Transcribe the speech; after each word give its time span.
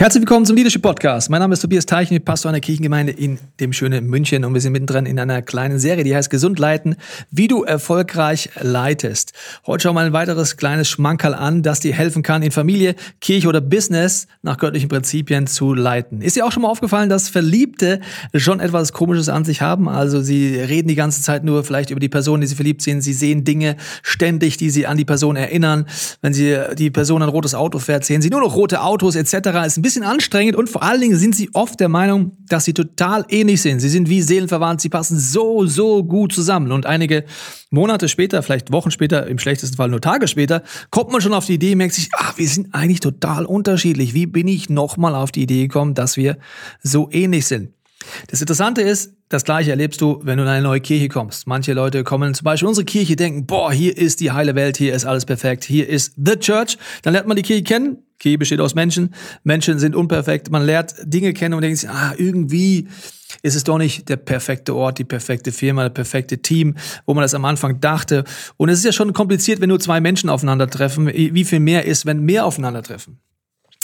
Herzlich 0.00 0.22
willkommen 0.22 0.46
zum 0.46 0.56
Leadership 0.56 0.80
Podcast. 0.80 1.28
Mein 1.28 1.40
Name 1.40 1.52
ist 1.52 1.60
Tobias 1.60 1.84
Teichen, 1.84 2.16
ich 2.16 2.24
Pastor 2.24 2.48
einer 2.48 2.60
Kirchengemeinde 2.60 3.12
in 3.12 3.38
dem 3.60 3.74
schönen 3.74 4.06
München 4.06 4.46
und 4.46 4.54
wir 4.54 4.60
sind 4.62 4.72
mittendrin 4.72 5.04
in 5.04 5.20
einer 5.20 5.42
kleinen 5.42 5.78
Serie, 5.78 6.04
die 6.04 6.16
heißt 6.16 6.30
Gesund 6.30 6.58
leiten, 6.58 6.96
wie 7.30 7.48
du 7.48 7.64
erfolgreich 7.64 8.48
leitest. 8.58 9.34
Heute 9.66 9.82
schauen 9.82 9.96
wir 9.96 10.00
ein 10.00 10.14
weiteres 10.14 10.56
kleines 10.56 10.88
Schmankerl 10.88 11.34
an, 11.34 11.62
das 11.62 11.80
dir 11.80 11.92
helfen 11.92 12.22
kann, 12.22 12.42
in 12.42 12.50
Familie, 12.50 12.94
Kirche 13.20 13.46
oder 13.46 13.60
Business 13.60 14.26
nach 14.40 14.56
göttlichen 14.56 14.88
Prinzipien 14.88 15.46
zu 15.46 15.74
leiten. 15.74 16.22
Ist 16.22 16.34
dir 16.34 16.46
auch 16.46 16.52
schon 16.52 16.62
mal 16.62 16.70
aufgefallen, 16.70 17.10
dass 17.10 17.28
Verliebte 17.28 18.00
schon 18.34 18.60
etwas 18.60 18.94
Komisches 18.94 19.28
an 19.28 19.44
sich 19.44 19.60
haben? 19.60 19.86
Also 19.86 20.22
sie 20.22 20.54
reden 20.56 20.88
die 20.88 20.94
ganze 20.94 21.20
Zeit 21.20 21.44
nur 21.44 21.62
vielleicht 21.62 21.90
über 21.90 22.00
die 22.00 22.08
Person, 22.08 22.40
die 22.40 22.46
sie 22.46 22.54
verliebt 22.54 22.80
sind. 22.80 23.02
Sie 23.02 23.12
sehen 23.12 23.44
Dinge 23.44 23.76
ständig, 24.02 24.56
die 24.56 24.70
sie 24.70 24.86
an 24.86 24.96
die 24.96 25.04
Person 25.04 25.36
erinnern. 25.36 25.84
Wenn 26.22 26.32
sie 26.32 26.58
die 26.78 26.90
Person 26.90 27.22
ein 27.22 27.28
rotes 27.28 27.54
Auto 27.54 27.78
fährt, 27.78 28.06
sehen 28.06 28.22
sie 28.22 28.30
nur 28.30 28.40
noch 28.40 28.56
rote 28.56 28.80
Autos 28.80 29.14
etc. 29.14 29.34
Ist 29.66 29.76
ein 29.76 29.82
bisschen 29.82 29.89
bisschen 29.90 30.04
anstrengend 30.04 30.54
und 30.54 30.70
vor 30.70 30.84
allen 30.84 31.00
Dingen 31.00 31.16
sind 31.16 31.34
sie 31.34 31.50
oft 31.52 31.80
der 31.80 31.88
Meinung, 31.88 32.36
dass 32.48 32.64
sie 32.64 32.72
total 32.72 33.24
ähnlich 33.28 33.60
sind. 33.60 33.80
Sie 33.80 33.88
sind 33.88 34.08
wie 34.08 34.22
Seelenverwandt, 34.22 34.80
sie 34.80 34.88
passen 34.88 35.18
so, 35.18 35.66
so 35.66 36.04
gut 36.04 36.32
zusammen. 36.32 36.70
Und 36.70 36.86
einige 36.86 37.24
Monate 37.70 38.08
später, 38.08 38.42
vielleicht 38.44 38.70
Wochen 38.70 38.92
später, 38.92 39.26
im 39.26 39.40
schlechtesten 39.40 39.76
Fall 39.76 39.88
nur 39.88 40.00
Tage 40.00 40.28
später, 40.28 40.62
kommt 40.90 41.10
man 41.10 41.20
schon 41.20 41.34
auf 41.34 41.46
die 41.46 41.54
Idee, 41.54 41.74
merkt 41.74 41.94
sich, 41.94 42.08
ach, 42.16 42.38
wir 42.38 42.46
sind 42.46 42.72
eigentlich 42.72 43.00
total 43.00 43.44
unterschiedlich. 43.44 44.14
Wie 44.14 44.26
bin 44.26 44.46
ich 44.46 44.70
nochmal 44.70 45.16
auf 45.16 45.32
die 45.32 45.42
Idee 45.42 45.66
gekommen, 45.66 45.94
dass 45.94 46.16
wir 46.16 46.38
so 46.82 47.08
ähnlich 47.10 47.46
sind? 47.46 47.70
Das 48.28 48.40
Interessante 48.40 48.82
ist, 48.82 49.14
das 49.28 49.44
Gleiche 49.44 49.70
erlebst 49.70 50.00
du, 50.00 50.20
wenn 50.22 50.38
du 50.38 50.44
in 50.44 50.48
eine 50.48 50.62
neue 50.62 50.80
Kirche 50.80 51.08
kommst. 51.08 51.48
Manche 51.48 51.72
Leute 51.72 52.04
kommen 52.04 52.32
zum 52.34 52.44
Beispiel 52.44 52.66
in 52.66 52.68
unsere 52.68 52.84
Kirche, 52.84 53.16
denken, 53.16 53.46
boah, 53.46 53.72
hier 53.72 53.96
ist 53.96 54.20
die 54.20 54.30
heile 54.30 54.54
Welt, 54.54 54.76
hier 54.76 54.94
ist 54.94 55.04
alles 55.04 55.26
perfekt, 55.26 55.64
hier 55.64 55.88
ist 55.88 56.14
the 56.16 56.36
Church. 56.36 56.78
Dann 57.02 57.12
lernt 57.12 57.26
man 57.26 57.36
die 57.36 57.42
Kirche 57.42 57.64
kennen. 57.64 57.98
Kirche 58.20 58.38
besteht 58.38 58.60
aus 58.60 58.76
Menschen. 58.76 59.14
Menschen 59.42 59.80
sind 59.80 59.96
unperfekt. 59.96 60.50
Man 60.50 60.64
lernt 60.64 60.94
Dinge 61.02 61.32
kennen 61.32 61.54
und 61.54 61.62
denkt 61.62 61.78
sich, 61.78 61.90
ah, 61.90 62.14
irgendwie 62.16 62.86
ist 63.42 63.56
es 63.56 63.64
doch 63.64 63.78
nicht 63.78 64.08
der 64.08 64.16
perfekte 64.16 64.74
Ort, 64.74 64.98
die 64.98 65.04
perfekte 65.04 65.50
Firma, 65.50 65.84
das 65.84 65.94
perfekte 65.94 66.38
Team, 66.38 66.76
wo 67.06 67.14
man 67.14 67.22
das 67.22 67.34
am 67.34 67.44
Anfang 67.44 67.80
dachte. 67.80 68.24
Und 68.56 68.68
es 68.68 68.78
ist 68.78 68.84
ja 68.84 68.92
schon 68.92 69.12
kompliziert, 69.12 69.60
wenn 69.60 69.70
nur 69.70 69.80
zwei 69.80 70.00
Menschen 70.00 70.30
aufeinandertreffen. 70.30 71.08
Wie 71.08 71.44
viel 71.44 71.60
mehr 71.60 71.86
ist, 71.86 72.06
wenn 72.06 72.20
mehr 72.20 72.44
aufeinandertreffen? 72.44 73.18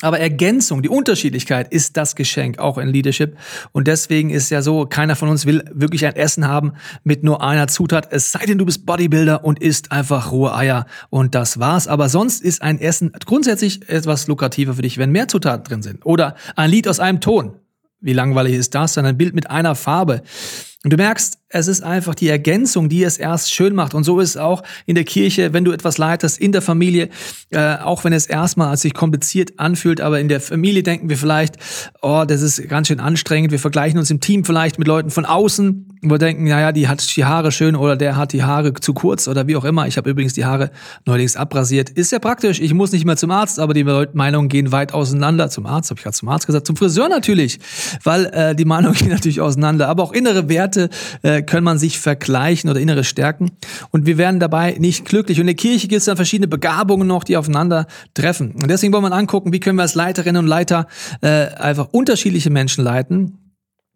Aber 0.02 0.20
Ergänzung, 0.20 0.82
die 0.82 0.90
Unterschiedlichkeit 0.90 1.72
ist 1.72 1.96
das 1.96 2.16
Geschenk, 2.16 2.58
auch 2.58 2.76
in 2.76 2.88
Leadership. 2.88 3.38
Und 3.72 3.88
deswegen 3.88 4.28
ist 4.28 4.50
ja 4.50 4.60
so, 4.60 4.84
keiner 4.84 5.16
von 5.16 5.30
uns 5.30 5.46
will 5.46 5.64
wirklich 5.72 6.04
ein 6.04 6.14
Essen 6.14 6.46
haben 6.46 6.74
mit 7.02 7.24
nur 7.24 7.42
einer 7.42 7.66
Zutat. 7.66 8.08
Es 8.10 8.30
sei 8.30 8.44
denn, 8.44 8.58
du 8.58 8.66
bist 8.66 8.84
Bodybuilder 8.84 9.42
und 9.42 9.58
isst 9.58 9.92
einfach 9.92 10.32
rohe 10.32 10.54
Eier. 10.54 10.84
Und 11.08 11.34
das 11.34 11.58
war's. 11.60 11.88
Aber 11.88 12.10
sonst 12.10 12.42
ist 12.42 12.60
ein 12.60 12.78
Essen 12.78 13.12
grundsätzlich 13.24 13.88
etwas 13.88 14.26
lukrativer 14.26 14.74
für 14.74 14.82
dich, 14.82 14.98
wenn 14.98 15.12
mehr 15.12 15.28
Zutaten 15.28 15.64
drin 15.64 15.82
sind. 15.82 16.04
Oder 16.04 16.36
ein 16.56 16.70
Lied 16.70 16.88
aus 16.88 17.00
einem 17.00 17.22
Ton. 17.22 17.54
Wie 18.00 18.12
langweilig 18.12 18.54
ist 18.54 18.74
das? 18.74 18.92
Dann 18.92 19.06
ein 19.06 19.16
Bild 19.16 19.34
mit 19.34 19.48
einer 19.50 19.74
Farbe. 19.74 20.22
Und 20.86 20.92
du 20.92 20.98
merkst, 20.98 21.40
es 21.48 21.68
ist 21.68 21.82
einfach 21.82 22.14
die 22.14 22.28
Ergänzung, 22.28 22.88
die 22.88 23.02
es 23.02 23.18
erst 23.18 23.54
schön 23.54 23.74
macht. 23.74 23.94
Und 23.94 24.04
so 24.04 24.20
ist 24.20 24.30
es 24.30 24.36
auch 24.36 24.62
in 24.84 24.94
der 24.94 25.04
Kirche, 25.04 25.52
wenn 25.52 25.64
du 25.64 25.72
etwas 25.72 25.96
leitest, 25.98 26.38
in 26.38 26.52
der 26.52 26.62
Familie, 26.62 27.08
äh, 27.50 27.76
auch 27.76 28.04
wenn 28.04 28.12
es 28.12 28.26
erstmal 28.26 28.68
als 28.68 28.82
sich 28.82 28.94
kompliziert 28.94 29.58
anfühlt, 29.58 30.00
aber 30.00 30.20
in 30.20 30.28
der 30.28 30.40
Familie 30.40 30.82
denken 30.82 31.08
wir 31.08 31.16
vielleicht, 31.16 31.56
oh, 32.02 32.24
das 32.26 32.42
ist 32.42 32.68
ganz 32.68 32.88
schön 32.88 33.00
anstrengend. 33.00 33.52
Wir 33.52 33.58
vergleichen 33.58 33.98
uns 33.98 34.10
im 34.10 34.20
Team 34.20 34.44
vielleicht 34.44 34.78
mit 34.78 34.86
Leuten 34.86 35.10
von 35.10 35.24
außen, 35.24 35.98
wo 36.02 36.10
wir 36.10 36.18
denken, 36.18 36.44
naja, 36.44 36.72
die 36.72 36.88
hat 36.88 37.16
die 37.16 37.24
Haare 37.24 37.52
schön 37.52 37.74
oder 37.74 37.96
der 37.96 38.16
hat 38.16 38.32
die 38.32 38.42
Haare 38.42 38.74
zu 38.74 38.92
kurz 38.92 39.28
oder 39.28 39.46
wie 39.46 39.56
auch 39.56 39.64
immer. 39.64 39.86
Ich 39.86 39.96
habe 39.96 40.10
übrigens 40.10 40.34
die 40.34 40.44
Haare 40.44 40.70
neulich 41.04 41.38
abrasiert. 41.38 41.90
Ist 41.90 42.12
ja 42.12 42.18
praktisch. 42.18 42.60
Ich 42.60 42.74
muss 42.74 42.92
nicht 42.92 43.04
mehr 43.04 43.16
zum 43.16 43.30
Arzt, 43.30 43.58
aber 43.58 43.72
die 43.72 43.84
Meinungen 43.84 44.48
gehen 44.48 44.72
weit 44.72 44.92
auseinander. 44.92 45.48
Zum 45.48 45.66
Arzt, 45.66 45.90
habe 45.90 45.98
ich 45.98 46.04
gerade 46.04 46.16
zum 46.16 46.28
Arzt 46.28 46.46
gesagt, 46.46 46.66
zum 46.66 46.76
Friseur 46.76 47.08
natürlich, 47.08 47.58
weil 48.04 48.26
äh, 48.26 48.54
die 48.54 48.64
Meinungen 48.64 48.94
gehen 48.98 49.08
natürlich 49.08 49.40
auseinander. 49.40 49.88
Aber 49.88 50.02
auch 50.02 50.12
innere 50.12 50.48
Werte 50.48 50.75
Werte 50.76 50.90
äh, 51.22 51.42
kann 51.42 51.64
man 51.64 51.78
sich 51.78 51.98
vergleichen 51.98 52.70
oder 52.70 52.80
innere 52.80 53.04
Stärken. 53.04 53.52
Und 53.90 54.06
wir 54.06 54.18
werden 54.18 54.40
dabei 54.40 54.76
nicht 54.78 55.04
glücklich. 55.04 55.38
Und 55.38 55.42
in 55.42 55.48
der 55.48 55.56
Kirche 55.56 55.88
gibt 55.88 56.00
es 56.00 56.04
dann 56.04 56.16
verschiedene 56.16 56.48
Begabungen 56.48 57.08
noch, 57.08 57.24
die 57.24 57.36
aufeinander 57.36 57.86
treffen. 58.14 58.52
Und 58.52 58.68
deswegen 58.68 58.92
wollen 58.92 59.04
wir 59.04 59.12
angucken, 59.12 59.52
wie 59.52 59.60
können 59.60 59.78
wir 59.78 59.82
als 59.82 59.94
Leiterinnen 59.94 60.44
und 60.44 60.48
Leiter 60.48 60.86
äh, 61.22 61.46
einfach 61.54 61.88
unterschiedliche 61.92 62.50
Menschen 62.50 62.84
leiten. 62.84 63.38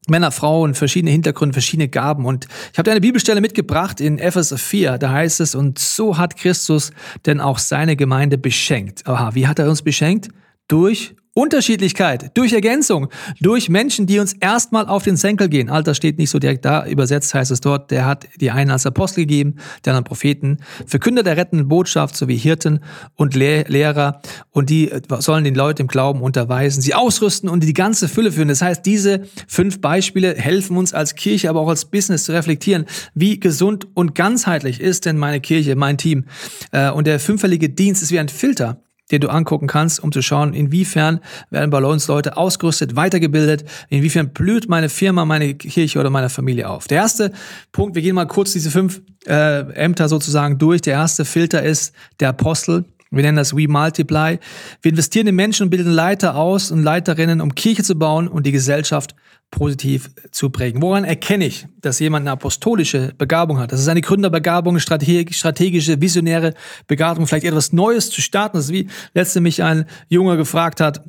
Männer, 0.09 0.31
Frauen, 0.31 0.75
verschiedene 0.75 1.10
Hintergründe, 1.10 1.53
verschiedene 1.53 1.88
Gaben. 1.88 2.25
Und 2.25 2.47
ich 2.72 2.78
habe 2.78 2.84
dir 2.84 2.93
eine 2.93 3.03
Bibelstelle 3.03 3.41
mitgebracht 3.41 4.00
in 4.00 4.19
Epheser 4.19 4.56
4. 4.56 4.99
Da 4.99 5.10
heißt 5.10 5.41
es, 5.41 5.55
und 5.55 5.78
so 5.78 6.16
hat 6.16 6.37
Christus 6.37 6.91
denn 7.26 7.41
auch 7.41 7.59
seine 7.59 7.97
Gemeinde 7.97 8.38
beschenkt. 8.38 9.06
Aha, 9.06 9.34
wie 9.34 9.47
hat 9.47 9.59
er 9.59 9.69
uns 9.69 9.82
beschenkt? 9.82 10.28
Durch 10.69 11.15
Unterschiedlichkeit, 11.33 12.37
durch 12.37 12.53
Ergänzung, 12.53 13.09
durch 13.41 13.69
Menschen, 13.69 14.07
die 14.07 14.19
uns 14.19 14.33
erstmal 14.33 14.89
auf 14.89 15.05
den 15.05 15.17
Senkel 15.17 15.49
gehen. 15.49 15.71
Alter 15.71 15.95
steht 15.95 16.19
nicht 16.19 16.31
so 16.31 16.41
direkt 16.41 16.65
da, 16.65 16.85
übersetzt 16.87 17.35
heißt 17.35 17.53
es 17.53 17.61
dort, 17.61 17.93
der 17.93 18.05
hat 18.05 18.27
die 18.41 18.51
einen 18.51 18.73
als 18.73 18.85
Apostel 18.85 19.21
gegeben, 19.21 19.55
der 19.85 19.93
anderen 19.93 20.05
Propheten, 20.05 20.59
Verkünder 20.87 21.23
der 21.23 21.37
rettenden 21.37 21.69
Botschaft 21.69 22.17
sowie 22.17 22.37
Hirten 22.37 22.81
und 23.15 23.37
Lehr 23.37 23.65
Lehrer 23.69 24.21
und 24.51 24.71
die 24.71 24.91
sollen 25.21 25.45
den 25.45 25.55
Leuten 25.55 25.83
im 25.83 25.89
Glauben 25.89 26.21
unterweisen, 26.21 26.81
sie 26.81 26.95
ausrüsten 26.95 27.49
und 27.49 27.62
die 27.62 27.75
ganze 27.75 28.09
Fülle 28.09 28.33
führen. 28.33 28.49
Das 28.49 28.61
heißt, 28.61 28.85
diese 28.85 29.23
fünf 29.47 29.81
Beispiele 29.81 30.35
helfen 30.35 30.77
uns 30.77 30.93
als 30.93 31.15
Kirche, 31.15 31.49
aber 31.49 31.61
auch 31.61 31.69
als 31.69 31.85
Business 31.85 32.25
zu 32.25 32.33
reflektieren, 32.33 32.87
wie 33.15 33.39
gesund 33.39 33.87
und 33.95 34.17
ganzheitlich 34.17 34.81
ist 34.81 35.07
denn 35.07 35.17
meine 35.17 35.41
Kirche, 35.41 35.77
mein 35.77 35.97
Team. 35.97 36.25
Äh, 36.73 36.91
und 36.91 37.07
der 37.07 37.21
fünffällige 37.21 37.69
Dienst 37.69 38.03
ist 38.03 38.11
wie 38.11 38.19
ein 38.19 38.29
Filter 38.29 38.83
den 39.10 39.21
du 39.21 39.28
angucken 39.28 39.66
kannst, 39.66 40.03
um 40.03 40.12
zu 40.12 40.22
schauen, 40.22 40.54
inwiefern 40.54 41.21
werden 41.50 41.71
bei 41.71 41.82
uns 41.82 42.09
Leute 42.09 42.37
ausgerüstet, 42.37 42.97
weitergebildet, 42.97 43.65
inwiefern 43.88 44.32
blüht 44.32 44.69
meine 44.69 44.88
Firma, 44.88 45.25
meine 45.25 45.54
Kirche 45.54 45.98
oder 45.98 46.10
meine 46.10 46.28
Familie 46.28 46.69
auf. 46.69 46.87
Der 46.87 46.98
erste 46.98 47.32
Punkt, 47.72 47.94
wir 47.94 48.03
gehen 48.03 48.15
mal 48.15 48.26
kurz 48.26 48.53
diese 48.53 48.70
fünf 48.70 49.03
äh, 49.26 49.60
Ämter 49.72 50.09
sozusagen 50.09 50.59
durch. 50.59 50.82
Der 50.82 50.94
erste 50.94 51.25
Filter 51.25 51.62
ist 51.62 51.94
der 52.20 52.31
Apostel. 52.31 52.84
Wir 53.10 53.25
nennen 53.25 53.37
das 53.37 53.56
We 53.56 53.66
Multiply. 53.66 54.38
Wir 54.82 54.91
investieren 54.91 55.26
in 55.26 55.34
Menschen 55.34 55.65
und 55.65 55.70
bilden 55.70 55.91
Leiter 55.91 56.37
aus 56.37 56.70
und 56.70 56.84
Leiterinnen, 56.84 57.41
um 57.41 57.54
Kirche 57.56 57.82
zu 57.82 57.97
bauen 57.97 58.28
und 58.28 58.47
die 58.47 58.53
Gesellschaft 58.53 59.16
positiv 59.50 60.11
zu 60.31 60.50
prägen. 60.50 60.81
Woran 60.81 61.05
erkenne 61.05 61.47
ich, 61.47 61.66
dass 61.81 61.99
jemand 61.99 62.25
eine 62.25 62.33
apostolische 62.33 63.12
Begabung 63.19 63.59
hat? 63.59 63.72
Das 63.72 63.81
ist 63.81 63.88
eine 63.88 64.00
Gründerbegabung, 64.00 64.78
strategische, 64.78 66.00
visionäre 66.00 66.55
Begabung, 66.87 67.27
vielleicht 67.27 67.47
etwas 67.47 67.72
Neues 67.72 68.11
zu 68.11 68.21
starten. 68.21 68.56
Das 68.56 68.66
ist 68.66 68.72
wie 68.72 68.88
letzte 69.15 69.41
mich 69.41 69.62
ein 69.62 69.87
Junge 70.09 70.37
gefragt 70.37 70.81
hat, 70.81 71.03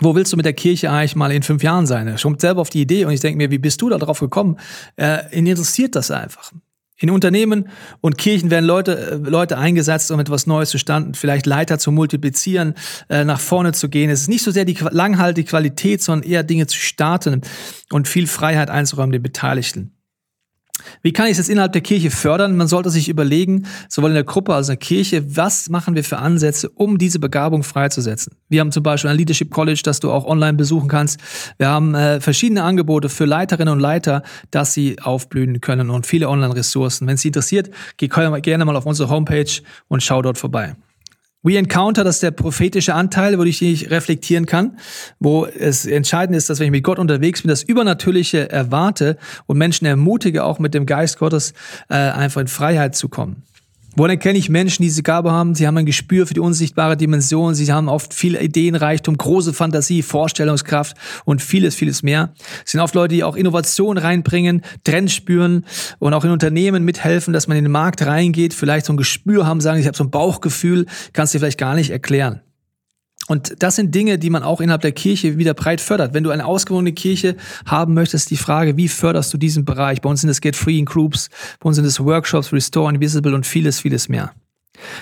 wo 0.00 0.14
willst 0.14 0.32
du 0.32 0.36
mit 0.36 0.44
der 0.44 0.52
Kirche 0.52 0.90
eigentlich 0.90 1.16
mal 1.16 1.32
in 1.32 1.42
fünf 1.42 1.62
Jahren 1.62 1.86
sein? 1.86 2.06
Er 2.06 2.18
kommt 2.18 2.40
selber 2.40 2.60
auf 2.60 2.70
die 2.70 2.82
Idee 2.82 3.04
und 3.04 3.12
ich 3.12 3.20
denke 3.20 3.38
mir, 3.38 3.50
wie 3.50 3.58
bist 3.58 3.80
du 3.80 3.88
da 3.88 3.98
drauf 3.98 4.20
gekommen? 4.20 4.58
Äh, 4.96 5.36
ihn 5.36 5.46
interessiert 5.46 5.94
das 5.96 6.10
einfach. 6.10 6.52
In 6.98 7.10
Unternehmen 7.10 7.68
und 8.00 8.16
Kirchen 8.16 8.50
werden 8.50 8.64
Leute, 8.64 9.20
äh, 9.24 9.30
Leute 9.30 9.58
eingesetzt, 9.58 10.10
um 10.10 10.18
etwas 10.18 10.46
Neues 10.46 10.70
zu 10.70 10.78
standen, 10.78 11.14
vielleicht 11.14 11.46
Leiter 11.46 11.78
zu 11.78 11.92
multiplizieren, 11.92 12.74
äh, 13.08 13.24
nach 13.24 13.40
vorne 13.40 13.72
zu 13.72 13.88
gehen. 13.88 14.08
Es 14.08 14.22
ist 14.22 14.28
nicht 14.28 14.42
so 14.42 14.50
sehr 14.50 14.64
die 14.64 14.78
langhaltige 14.90 15.48
Qualität, 15.48 16.02
sondern 16.02 16.28
eher 16.28 16.42
Dinge 16.42 16.66
zu 16.66 16.78
starten 16.78 17.42
und 17.90 18.08
viel 18.08 18.26
Freiheit 18.26 18.70
einzuräumen 18.70 19.12
den 19.12 19.22
Beteiligten. 19.22 19.95
Wie 21.02 21.12
kann 21.12 21.26
ich 21.26 21.36
jetzt 21.36 21.48
innerhalb 21.48 21.72
der 21.72 21.82
Kirche 21.82 22.10
fördern? 22.10 22.56
Man 22.56 22.68
sollte 22.68 22.90
sich 22.90 23.08
überlegen, 23.08 23.66
sowohl 23.88 24.10
in 24.10 24.14
der 24.14 24.24
Gruppe 24.24 24.54
als 24.54 24.68
auch 24.68 24.72
in 24.72 24.78
der 24.78 24.86
Kirche, 24.86 25.36
was 25.36 25.68
machen 25.68 25.94
wir 25.94 26.04
für 26.04 26.18
Ansätze, 26.18 26.68
um 26.70 26.98
diese 26.98 27.18
Begabung 27.18 27.62
freizusetzen? 27.62 28.34
Wir 28.48 28.60
haben 28.60 28.72
zum 28.72 28.82
Beispiel 28.82 29.10
ein 29.10 29.16
Leadership 29.16 29.50
College, 29.50 29.80
das 29.84 30.00
du 30.00 30.10
auch 30.10 30.24
online 30.24 30.54
besuchen 30.54 30.88
kannst. 30.88 31.20
Wir 31.58 31.68
haben 31.68 31.94
äh, 31.94 32.20
verschiedene 32.20 32.62
Angebote 32.62 33.08
für 33.08 33.24
Leiterinnen 33.24 33.72
und 33.72 33.80
Leiter, 33.80 34.22
dass 34.50 34.72
sie 34.72 34.98
aufblühen 35.00 35.60
können 35.60 35.90
und 35.90 36.06
viele 36.06 36.28
Online-Ressourcen. 36.28 37.06
Wenn 37.06 37.14
es 37.14 37.26
Sie 37.26 37.28
interessiert, 37.28 37.70
geh 37.96 38.08
gerne 38.08 38.64
mal 38.64 38.76
auf 38.76 38.86
unsere 38.86 39.08
Homepage 39.08 39.50
und 39.88 40.02
schau 40.02 40.22
dort 40.22 40.38
vorbei. 40.38 40.76
We 41.46 41.56
Encounter, 41.56 42.02
das 42.02 42.16
ist 42.16 42.24
der 42.24 42.32
prophetische 42.32 42.92
Anteil, 42.92 43.38
wo 43.38 43.44
ich 43.44 43.62
nicht 43.62 43.92
reflektieren 43.92 44.46
kann, 44.46 44.78
wo 45.20 45.46
es 45.46 45.86
entscheidend 45.86 46.36
ist, 46.36 46.50
dass 46.50 46.58
wenn 46.58 46.66
ich 46.66 46.72
mit 46.72 46.82
Gott 46.82 46.98
unterwegs 46.98 47.42
bin, 47.42 47.50
das 47.50 47.62
Übernatürliche 47.62 48.50
erwarte 48.50 49.16
und 49.46 49.56
Menschen 49.56 49.86
ermutige, 49.86 50.42
auch 50.42 50.58
mit 50.58 50.74
dem 50.74 50.86
Geist 50.86 51.20
Gottes 51.20 51.54
äh, 51.88 51.94
einfach 51.94 52.40
in 52.40 52.48
Freiheit 52.48 52.96
zu 52.96 53.08
kommen. 53.08 53.44
Woran 53.98 54.10
erkenne 54.10 54.38
ich 54.38 54.50
Menschen, 54.50 54.82
die 54.82 54.88
diese 54.88 55.02
Gabe 55.02 55.32
haben? 55.32 55.54
Sie 55.54 55.66
haben 55.66 55.78
ein 55.78 55.86
Gespür 55.86 56.26
für 56.26 56.34
die 56.34 56.40
unsichtbare 56.40 56.98
Dimension. 56.98 57.54
Sie 57.54 57.72
haben 57.72 57.88
oft 57.88 58.12
viel 58.12 58.36
Ideenreichtum, 58.36 59.16
große 59.16 59.54
Fantasie, 59.54 60.02
Vorstellungskraft 60.02 60.98
und 61.24 61.40
vieles, 61.40 61.74
vieles 61.74 62.02
mehr. 62.02 62.34
Sie 62.66 62.72
sind 62.72 62.82
oft 62.82 62.94
Leute, 62.94 63.14
die 63.14 63.24
auch 63.24 63.36
Innovation 63.36 63.96
reinbringen, 63.96 64.60
Trends 64.84 65.14
spüren 65.14 65.64
und 65.98 66.12
auch 66.12 66.26
in 66.26 66.30
Unternehmen 66.30 66.84
mithelfen, 66.84 67.32
dass 67.32 67.48
man 67.48 67.56
in 67.56 67.64
den 67.64 67.72
Markt 67.72 68.04
reingeht, 68.04 68.52
vielleicht 68.52 68.84
so 68.84 68.92
ein 68.92 68.98
Gespür 68.98 69.46
haben, 69.46 69.62
sagen, 69.62 69.80
ich 69.80 69.86
habe 69.86 69.96
so 69.96 70.04
ein 70.04 70.10
Bauchgefühl, 70.10 70.84
kannst 71.14 71.32
du 71.32 71.38
dir 71.38 71.40
vielleicht 71.40 71.58
gar 71.58 71.74
nicht 71.74 71.88
erklären. 71.88 72.42
Und 73.28 73.62
das 73.62 73.76
sind 73.76 73.94
Dinge, 73.94 74.18
die 74.18 74.30
man 74.30 74.42
auch 74.42 74.60
innerhalb 74.60 74.82
der 74.82 74.92
Kirche 74.92 75.36
wieder 75.36 75.54
breit 75.54 75.80
fördert. 75.80 76.14
Wenn 76.14 76.22
du 76.22 76.30
eine 76.30 76.46
ausgewogene 76.46 76.92
Kirche 76.92 77.36
haben 77.66 77.94
möchtest, 77.94 78.30
die 78.30 78.36
Frage, 78.36 78.76
wie 78.76 78.88
förderst 78.88 79.32
du 79.34 79.38
diesen 79.38 79.64
Bereich? 79.64 80.00
Bei 80.00 80.08
uns 80.08 80.20
sind 80.20 80.30
es 80.30 80.40
Get 80.40 80.56
Free 80.56 80.78
in 80.78 80.84
Groups, 80.84 81.28
bei 81.60 81.66
uns 81.68 81.76
sind 81.76 81.84
es 81.84 81.98
Workshops, 81.98 82.52
Restore 82.52 82.92
Invisible 82.92 83.34
und 83.34 83.46
vieles, 83.46 83.80
vieles 83.80 84.08
mehr. 84.08 84.32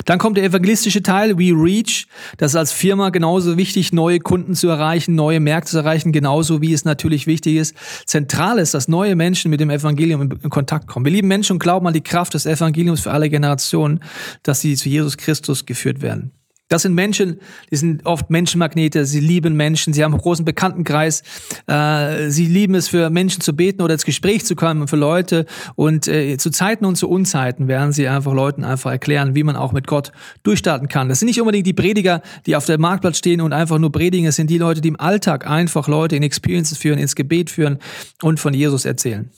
Dann 0.04 0.18
kommt 0.18 0.36
der 0.36 0.44
evangelistische 0.44 1.02
Teil, 1.02 1.38
We 1.38 1.52
Reach. 1.52 2.06
Das 2.36 2.52
ist 2.52 2.56
als 2.56 2.72
Firma 2.72 3.10
genauso 3.10 3.56
wichtig, 3.56 3.92
neue 3.92 4.20
Kunden 4.20 4.54
zu 4.54 4.68
erreichen, 4.68 5.14
neue 5.14 5.40
Märkte 5.40 5.72
zu 5.72 5.78
erreichen, 5.78 6.12
genauso 6.12 6.60
wie 6.62 6.72
es 6.72 6.84
natürlich 6.84 7.26
wichtig 7.26 7.56
ist. 7.56 7.74
Zentral 8.06 8.58
ist, 8.58 8.74
dass 8.74 8.88
neue 8.88 9.16
Menschen 9.16 9.50
mit 9.50 9.60
dem 9.60 9.70
Evangelium 9.70 10.22
in 10.22 10.50
Kontakt 10.50 10.86
kommen. 10.86 11.04
Wir 11.04 11.12
lieben 11.12 11.28
Menschen 11.28 11.54
und 11.54 11.58
glauben 11.58 11.86
an 11.86 11.94
die 11.94 12.02
Kraft 12.02 12.34
des 12.34 12.46
Evangeliums 12.46 13.00
für 13.00 13.10
alle 13.10 13.28
Generationen, 13.28 14.00
dass 14.42 14.60
sie 14.60 14.76
zu 14.76 14.88
Jesus 14.88 15.16
Christus 15.16 15.66
geführt 15.66 16.02
werden. 16.02 16.32
Das 16.68 16.80
sind 16.80 16.94
Menschen, 16.94 17.40
die 17.70 17.76
sind 17.76 18.06
oft 18.06 18.30
Menschenmagnete, 18.30 19.04
sie 19.04 19.20
lieben 19.20 19.54
Menschen, 19.54 19.92
sie 19.92 20.02
haben 20.02 20.12
einen 20.12 20.22
großen 20.22 20.46
Bekanntenkreis, 20.46 21.22
äh, 21.66 22.30
sie 22.30 22.46
lieben 22.46 22.74
es 22.74 22.88
für 22.88 23.10
Menschen 23.10 23.42
zu 23.42 23.54
beten 23.54 23.82
oder 23.82 23.92
ins 23.92 24.06
Gespräch 24.06 24.46
zu 24.46 24.56
kommen 24.56 24.88
für 24.88 24.96
Leute 24.96 25.44
und 25.74 26.08
äh, 26.08 26.38
zu 26.38 26.50
Zeiten 26.50 26.86
und 26.86 26.96
zu 26.96 27.10
Unzeiten 27.10 27.68
werden 27.68 27.92
sie 27.92 28.08
einfach 28.08 28.32
Leuten 28.32 28.64
einfach 28.64 28.90
erklären, 28.90 29.34
wie 29.34 29.44
man 29.44 29.56
auch 29.56 29.72
mit 29.72 29.86
Gott 29.86 30.12
durchstarten 30.42 30.88
kann. 30.88 31.10
Das 31.10 31.20
sind 31.20 31.26
nicht 31.26 31.40
unbedingt 31.40 31.66
die 31.66 31.74
Prediger, 31.74 32.22
die 32.46 32.56
auf 32.56 32.64
dem 32.64 32.80
Marktplatz 32.80 33.18
stehen 33.18 33.42
und 33.42 33.52
einfach 33.52 33.78
nur 33.78 33.92
predigen, 33.92 34.26
es 34.26 34.36
sind 34.36 34.48
die 34.48 34.58
Leute, 34.58 34.80
die 34.80 34.88
im 34.88 34.98
Alltag 34.98 35.46
einfach 35.46 35.86
Leute 35.86 36.16
in 36.16 36.22
Experiences 36.22 36.78
führen, 36.78 36.98
ins 36.98 37.14
Gebet 37.14 37.50
führen 37.50 37.78
und 38.22 38.40
von 38.40 38.54
Jesus 38.54 38.86
erzählen. 38.86 39.30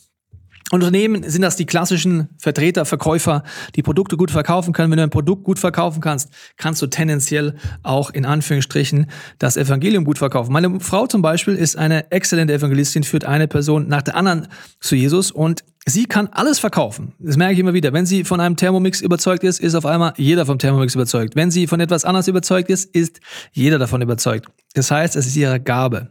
Unternehmen 0.73 1.23
sind 1.29 1.43
das 1.43 1.55
die 1.55 1.65
klassischen 1.65 2.29
Vertreter, 2.39 2.85
Verkäufer, 2.85 3.45
die 3.77 3.83
Produkte 3.83 4.17
gut 4.17 4.33
verkaufen 4.33 4.73
können. 4.73 4.91
Wenn 4.91 4.97
du 4.97 5.05
ein 5.05 5.11
Produkt 5.11 5.45
gut 5.45 5.61
verkaufen 5.61 6.01
kannst, 6.01 6.31
kannst 6.57 6.83
du 6.83 6.89
tendenziell 6.89 7.55
auch 7.85 8.11
in 8.11 8.25
Anführungsstrichen 8.25 9.07
das 9.39 9.57
Evangelium 9.57 10.05
gut 10.05 10.19
verkaufen. 10.19 10.53
Meine 10.53 10.81
Frau 10.81 11.07
zum 11.07 11.23
Beispiel 11.23 11.55
ist 11.55 11.77
eine 11.77 12.11
exzellente 12.11 12.53
Evangelistin, 12.53 13.05
führt 13.05 13.25
eine 13.25 13.47
Person 13.47 13.87
nach 13.87 14.03
der 14.03 14.17
anderen 14.17 14.49
zu 14.81 14.97
Jesus 14.97 15.31
und 15.31 15.63
sie 15.87 16.07
kann 16.07 16.27
alles 16.33 16.59
verkaufen. 16.59 17.13
Das 17.21 17.37
merke 17.37 17.55
ich 17.55 17.61
immer 17.61 17.75
wieder. 17.75 17.93
Wenn 17.93 18.07
sie 18.07 18.25
von 18.25 18.41
einem 18.41 18.57
Thermomix 18.57 19.01
überzeugt 19.03 19.45
ist, 19.45 19.61
ist 19.61 19.77
auf 19.77 19.87
einmal 19.87 20.15
jeder 20.17 20.47
vom 20.47 20.59
Thermomix 20.59 20.97
überzeugt. 20.97 21.37
Wenn 21.37 21.53
sie 21.53 21.69
von 21.69 21.79
etwas 21.79 22.05
anderes 22.05 22.27
überzeugt 22.27 22.71
ist, 22.71 22.93
ist 22.93 23.21
jeder 23.53 23.79
davon 23.79 24.03
überzeugt. 24.03 24.49
Das 24.75 24.91
heißt, 24.91 25.15
es 25.15 25.29
ist 25.29 25.37
ihre 25.37 25.61
Gabe. 25.61 26.11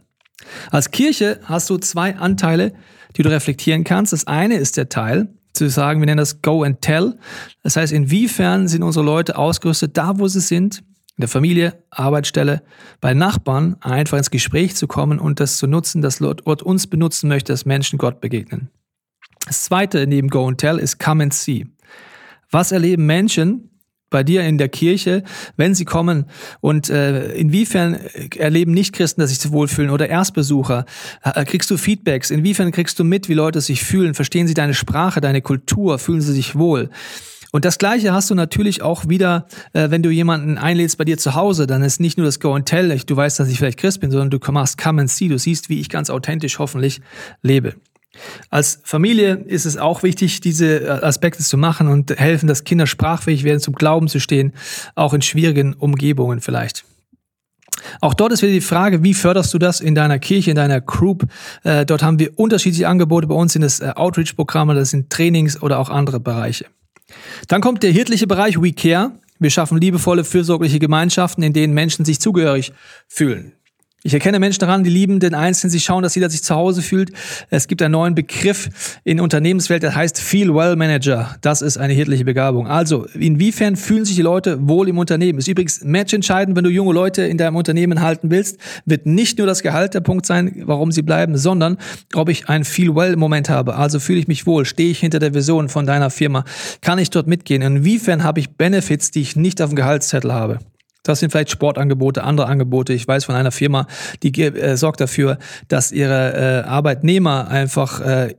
Als 0.70 0.90
Kirche 0.90 1.40
hast 1.44 1.70
du 1.70 1.78
zwei 1.78 2.16
Anteile, 2.16 2.72
die 3.16 3.22
du 3.22 3.30
reflektieren 3.30 3.84
kannst. 3.84 4.12
Das 4.12 4.26
eine 4.26 4.56
ist 4.56 4.76
der 4.76 4.88
Teil, 4.88 5.28
zu 5.52 5.68
sagen, 5.70 6.00
wir 6.00 6.06
nennen 6.06 6.18
das 6.18 6.42
Go 6.42 6.62
and 6.62 6.80
Tell. 6.82 7.18
Das 7.62 7.76
heißt, 7.76 7.92
inwiefern 7.92 8.68
sind 8.68 8.82
unsere 8.82 9.04
Leute 9.04 9.38
ausgerüstet, 9.38 9.96
da 9.96 10.18
wo 10.18 10.28
sie 10.28 10.40
sind, 10.40 10.82
in 11.16 11.22
der 11.22 11.28
Familie, 11.28 11.82
Arbeitsstelle, 11.90 12.62
bei 13.00 13.14
Nachbarn, 13.14 13.76
einfach 13.80 14.18
ins 14.18 14.30
Gespräch 14.30 14.76
zu 14.76 14.86
kommen 14.86 15.18
und 15.18 15.40
das 15.40 15.56
zu 15.56 15.66
nutzen, 15.66 16.02
dass 16.02 16.18
Gott 16.18 16.62
uns 16.62 16.86
benutzen 16.86 17.28
möchte, 17.28 17.52
dass 17.54 17.64
Menschen 17.64 17.98
Gott 17.98 18.20
begegnen. 18.20 18.68
Das 19.46 19.64
zweite 19.64 20.06
neben 20.06 20.28
Go 20.28 20.46
and 20.46 20.58
Tell 20.58 20.78
ist 20.78 20.98
Come 20.98 21.22
and 21.22 21.32
See. 21.32 21.66
Was 22.50 22.70
erleben 22.70 23.06
Menschen, 23.06 23.70
bei 24.10 24.22
dir 24.22 24.42
in 24.42 24.58
der 24.58 24.68
Kirche, 24.68 25.22
wenn 25.56 25.74
sie 25.74 25.84
kommen 25.84 26.26
und 26.60 26.90
äh, 26.90 27.32
inwiefern 27.32 27.98
erleben 28.36 28.72
Nichtchristen, 28.72 29.20
dass 29.20 29.30
sich 29.30 29.40
zu 29.40 29.52
wohlfühlen 29.52 29.90
oder 29.90 30.08
Erstbesucher? 30.08 30.84
Äh, 31.22 31.44
kriegst 31.44 31.70
du 31.70 31.76
Feedbacks? 31.76 32.30
Inwiefern 32.30 32.70
kriegst 32.70 32.98
du 32.98 33.04
mit, 33.04 33.28
wie 33.28 33.34
Leute 33.34 33.60
sich 33.60 33.82
fühlen? 33.82 34.14
Verstehen 34.14 34.46
sie 34.46 34.54
deine 34.54 34.74
Sprache, 34.74 35.20
deine 35.20 35.42
Kultur? 35.42 35.98
Fühlen 35.98 36.20
sie 36.20 36.32
sich 36.32 36.56
wohl? 36.56 36.90
Und 37.52 37.64
das 37.64 37.78
Gleiche 37.78 38.12
hast 38.12 38.30
du 38.30 38.34
natürlich 38.34 38.82
auch 38.82 39.08
wieder, 39.08 39.46
äh, 39.72 39.90
wenn 39.90 40.02
du 40.02 40.10
jemanden 40.10 40.58
einlädst 40.58 40.98
bei 40.98 41.04
dir 41.04 41.18
zu 41.18 41.34
Hause, 41.34 41.66
dann 41.66 41.82
ist 41.82 42.00
nicht 42.00 42.18
nur 42.18 42.26
das 42.26 42.38
Go 42.38 42.54
and 42.54 42.66
Tell, 42.66 42.96
du 43.06 43.16
weißt, 43.16 43.40
dass 43.40 43.48
ich 43.48 43.58
vielleicht 43.58 43.78
Christ 43.78 44.00
bin, 44.00 44.10
sondern 44.10 44.30
du 44.30 44.38
machst 44.52 44.78
Come 44.78 45.00
and 45.00 45.10
See, 45.10 45.28
du 45.28 45.38
siehst, 45.38 45.68
wie 45.68 45.80
ich 45.80 45.88
ganz 45.88 46.10
authentisch 46.10 46.58
hoffentlich 46.58 47.00
lebe. 47.42 47.74
Als 48.50 48.80
Familie 48.84 49.34
ist 49.46 49.66
es 49.66 49.76
auch 49.76 50.02
wichtig, 50.02 50.40
diese 50.40 50.80
äh, 50.80 50.88
Aspekte 50.88 51.42
zu 51.42 51.56
machen 51.56 51.88
und 51.88 52.18
helfen, 52.18 52.46
dass 52.46 52.64
Kinder 52.64 52.86
sprachfähig 52.86 53.44
werden, 53.44 53.60
zum 53.60 53.74
Glauben 53.74 54.08
zu 54.08 54.20
stehen, 54.20 54.52
auch 54.94 55.14
in 55.14 55.22
schwierigen 55.22 55.74
Umgebungen 55.74 56.40
vielleicht. 56.40 56.84
Auch 58.00 58.14
dort 58.14 58.32
ist 58.32 58.42
wieder 58.42 58.52
die 58.52 58.60
Frage, 58.60 59.02
wie 59.02 59.14
förderst 59.14 59.52
du 59.52 59.58
das 59.58 59.80
in 59.80 59.94
deiner 59.94 60.18
Kirche, 60.18 60.50
in 60.50 60.56
deiner 60.56 60.80
Group? 60.80 61.26
Äh, 61.62 61.86
dort 61.86 62.02
haben 62.02 62.18
wir 62.18 62.38
unterschiedliche 62.38 62.88
Angebote. 62.88 63.26
Bei 63.26 63.34
uns 63.34 63.52
sind 63.52 63.62
es 63.62 63.80
äh, 63.80 63.92
Outreach-Programme, 63.94 64.74
das 64.74 64.90
sind 64.90 65.10
Trainings 65.10 65.60
oder 65.62 65.78
auch 65.78 65.90
andere 65.90 66.20
Bereiche. 66.20 66.66
Dann 67.48 67.60
kommt 67.60 67.82
der 67.82 67.90
hirtliche 67.90 68.26
Bereich 68.26 68.60
We 68.60 68.72
Care. 68.72 69.12
Wir 69.38 69.50
schaffen 69.50 69.78
liebevolle, 69.78 70.24
fürsorgliche 70.24 70.78
Gemeinschaften, 70.78 71.42
in 71.42 71.52
denen 71.52 71.74
Menschen 71.74 72.04
sich 72.04 72.20
zugehörig 72.20 72.72
fühlen. 73.06 73.52
Ich 74.06 74.14
erkenne 74.14 74.38
Menschen 74.38 74.60
daran, 74.60 74.84
die 74.84 74.90
lieben 74.90 75.18
den 75.18 75.34
Einzelnen, 75.34 75.72
sie 75.72 75.80
schauen, 75.80 76.04
dass 76.04 76.14
jeder 76.14 76.30
sich 76.30 76.44
zu 76.44 76.54
Hause 76.54 76.80
fühlt. 76.80 77.10
Es 77.50 77.66
gibt 77.66 77.82
einen 77.82 77.90
neuen 77.90 78.14
Begriff 78.14 78.68
in 79.02 79.18
Unternehmenswelt, 79.18 79.82
der 79.82 79.96
heißt 79.96 80.20
Feel 80.20 80.54
Well 80.54 80.76
Manager. 80.76 81.34
Das 81.40 81.60
ist 81.60 81.76
eine 81.76 81.92
hirtliche 81.92 82.24
Begabung. 82.24 82.68
Also, 82.68 83.06
inwiefern 83.18 83.74
fühlen 83.74 84.04
sich 84.04 84.14
die 84.14 84.22
Leute 84.22 84.68
wohl 84.68 84.88
im 84.88 84.98
Unternehmen? 84.98 85.40
Ist 85.40 85.48
übrigens 85.48 85.82
matchentscheidend, 85.82 86.56
wenn 86.56 86.62
du 86.62 86.70
junge 86.70 86.94
Leute 86.94 87.22
in 87.22 87.36
deinem 87.36 87.56
Unternehmen 87.56 88.00
halten 88.00 88.30
willst, 88.30 88.60
wird 88.84 89.06
nicht 89.06 89.38
nur 89.38 89.46
das 89.48 89.64
Gehalt 89.64 89.94
der 89.94 90.02
Punkt 90.02 90.24
sein, 90.24 90.62
warum 90.66 90.92
sie 90.92 91.02
bleiben, 91.02 91.36
sondern 91.36 91.76
ob 92.14 92.28
ich 92.28 92.48
einen 92.48 92.62
Feel 92.62 92.94
Well 92.94 93.16
Moment 93.16 93.48
habe. 93.48 93.74
Also 93.74 93.98
fühle 93.98 94.20
ich 94.20 94.28
mich 94.28 94.46
wohl, 94.46 94.66
stehe 94.66 94.92
ich 94.92 95.00
hinter 95.00 95.18
der 95.18 95.34
Vision 95.34 95.68
von 95.68 95.84
deiner 95.84 96.10
Firma, 96.10 96.44
kann 96.80 97.00
ich 97.00 97.10
dort 97.10 97.26
mitgehen? 97.26 97.60
Inwiefern 97.60 98.22
habe 98.22 98.38
ich 98.38 98.50
Benefits, 98.50 99.10
die 99.10 99.22
ich 99.22 99.34
nicht 99.34 99.60
auf 99.60 99.70
dem 99.70 99.76
Gehaltszettel 99.76 100.32
habe? 100.32 100.60
Das 101.08 101.20
sind 101.20 101.30
vielleicht 101.30 101.50
Sportangebote, 101.50 102.24
andere 102.24 102.46
Angebote. 102.46 102.92
Ich 102.92 103.06
weiß 103.06 103.24
von 103.24 103.34
einer 103.34 103.52
Firma, 103.52 103.86
die 104.22 104.32
äh, 104.42 104.76
sorgt 104.76 105.00
dafür, 105.00 105.38
dass 105.68 105.92
ihre 105.92 106.64
äh, 106.64 106.68
Arbeitnehmer 106.68 107.48
einfach 107.48 108.00
äh, 108.00 108.32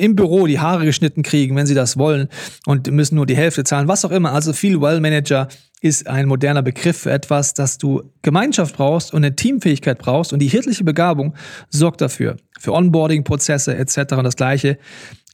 im 0.00 0.16
Büro 0.16 0.46
die 0.46 0.60
Haare 0.60 0.84
geschnitten 0.84 1.22
kriegen, 1.22 1.56
wenn 1.56 1.66
sie 1.66 1.74
das 1.74 1.96
wollen 1.96 2.28
und 2.66 2.90
müssen 2.90 3.16
nur 3.16 3.26
die 3.26 3.36
Hälfte 3.36 3.64
zahlen, 3.64 3.88
was 3.88 4.04
auch 4.04 4.10
immer. 4.10 4.32
Also 4.32 4.52
viel 4.52 4.80
Well 4.80 5.00
Manager 5.00 5.48
ist 5.84 6.06
ein 6.06 6.26
moderner 6.26 6.62
Begriff 6.62 7.00
für 7.00 7.10
etwas, 7.10 7.52
dass 7.52 7.76
du 7.76 8.10
Gemeinschaft 8.22 8.76
brauchst 8.76 9.12
und 9.12 9.22
eine 9.22 9.36
Teamfähigkeit 9.36 9.98
brauchst 9.98 10.32
und 10.32 10.38
die 10.38 10.48
hirtliche 10.48 10.82
Begabung 10.82 11.34
sorgt 11.68 12.00
dafür. 12.00 12.36
Für 12.58 12.72
Onboarding-Prozesse 12.72 13.76
etc. 13.76 14.14
Und 14.14 14.24
das 14.24 14.36
Gleiche 14.36 14.78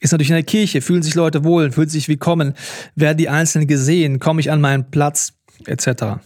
ist 0.01 0.11
natürlich 0.11 0.29
in 0.29 0.35
der 0.35 0.43
Kirche. 0.43 0.81
Fühlen 0.81 1.03
sich 1.03 1.15
Leute 1.15 1.45
wohl, 1.45 1.71
fühlen 1.71 1.87
sich 1.87 2.09
willkommen, 2.09 2.53
werden 2.95 3.17
die 3.17 3.29
Einzelnen 3.29 3.67
gesehen, 3.67 4.19
komme 4.19 4.41
ich 4.41 4.51
an 4.51 4.59
meinen 4.59 4.91
Platz 4.91 5.33
etc. 5.67 6.19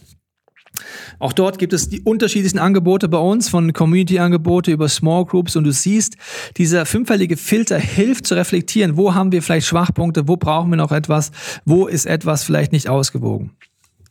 Auch 1.18 1.32
dort 1.32 1.58
gibt 1.58 1.72
es 1.72 1.88
die 1.88 2.00
unterschiedlichsten 2.00 2.58
Angebote 2.58 3.08
bei 3.08 3.18
uns, 3.18 3.48
von 3.48 3.72
Community-Angebote 3.72 4.70
über 4.70 4.88
Small 4.88 5.24
Groups 5.24 5.56
und 5.56 5.64
du 5.64 5.72
siehst, 5.72 6.16
dieser 6.56 6.86
fünffällige 6.86 7.36
Filter 7.36 7.78
hilft 7.78 8.26
zu 8.26 8.34
reflektieren, 8.34 8.96
wo 8.96 9.14
haben 9.14 9.32
wir 9.32 9.42
vielleicht 9.42 9.66
Schwachpunkte, 9.66 10.28
wo 10.28 10.36
brauchen 10.36 10.70
wir 10.70 10.76
noch 10.76 10.92
etwas, 10.92 11.30
wo 11.64 11.86
ist 11.86 12.06
etwas 12.06 12.44
vielleicht 12.44 12.72
nicht 12.72 12.88
ausgewogen. 12.88 13.52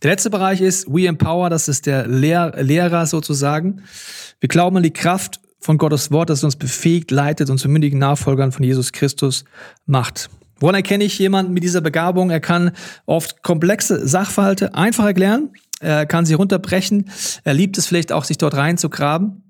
Der 0.04 0.12
letzte 0.12 0.30
Bereich 0.30 0.62
ist 0.62 0.88
We 0.88 1.08
Empower, 1.08 1.50
das 1.50 1.68
ist 1.68 1.86
der 1.86 2.08
Lehr 2.08 2.54
Lehrer 2.62 3.06
sozusagen. 3.06 3.82
Wir 4.40 4.50
glauben 4.50 4.78
an 4.78 4.84
die 4.84 4.92
Kraft 4.92 5.40
von 5.60 5.78
Gottes 5.78 6.12
Wort, 6.12 6.30
das 6.30 6.44
uns 6.44 6.56
befähigt, 6.56 7.10
leitet 7.12 7.50
und 7.50 7.58
zu 7.58 7.70
mündigen 7.70 7.98
Nachfolgern 7.98 8.52
von 8.52 8.64
Jesus 8.64 8.92
Christus 8.92 9.46
macht. 9.86 10.30
Woran 10.60 10.76
erkenne 10.76 11.04
ich 11.04 11.20
jemanden 11.20 11.54
mit 11.54 11.64
dieser 11.64 11.82
Begabung? 11.82 12.30
Er 12.30 12.40
kann 12.40 12.72
oft 13.06 13.42
komplexe 13.42 14.08
Sachverhalte 14.08 14.74
einfach 14.74 15.06
erklären, 15.06 15.50
er 15.86 16.06
kann 16.06 16.26
sie 16.26 16.34
runterbrechen, 16.34 17.10
er 17.44 17.54
liebt 17.54 17.78
es 17.78 17.86
vielleicht 17.86 18.12
auch, 18.12 18.24
sich 18.24 18.38
dort 18.38 18.56
reinzugraben. 18.56 19.42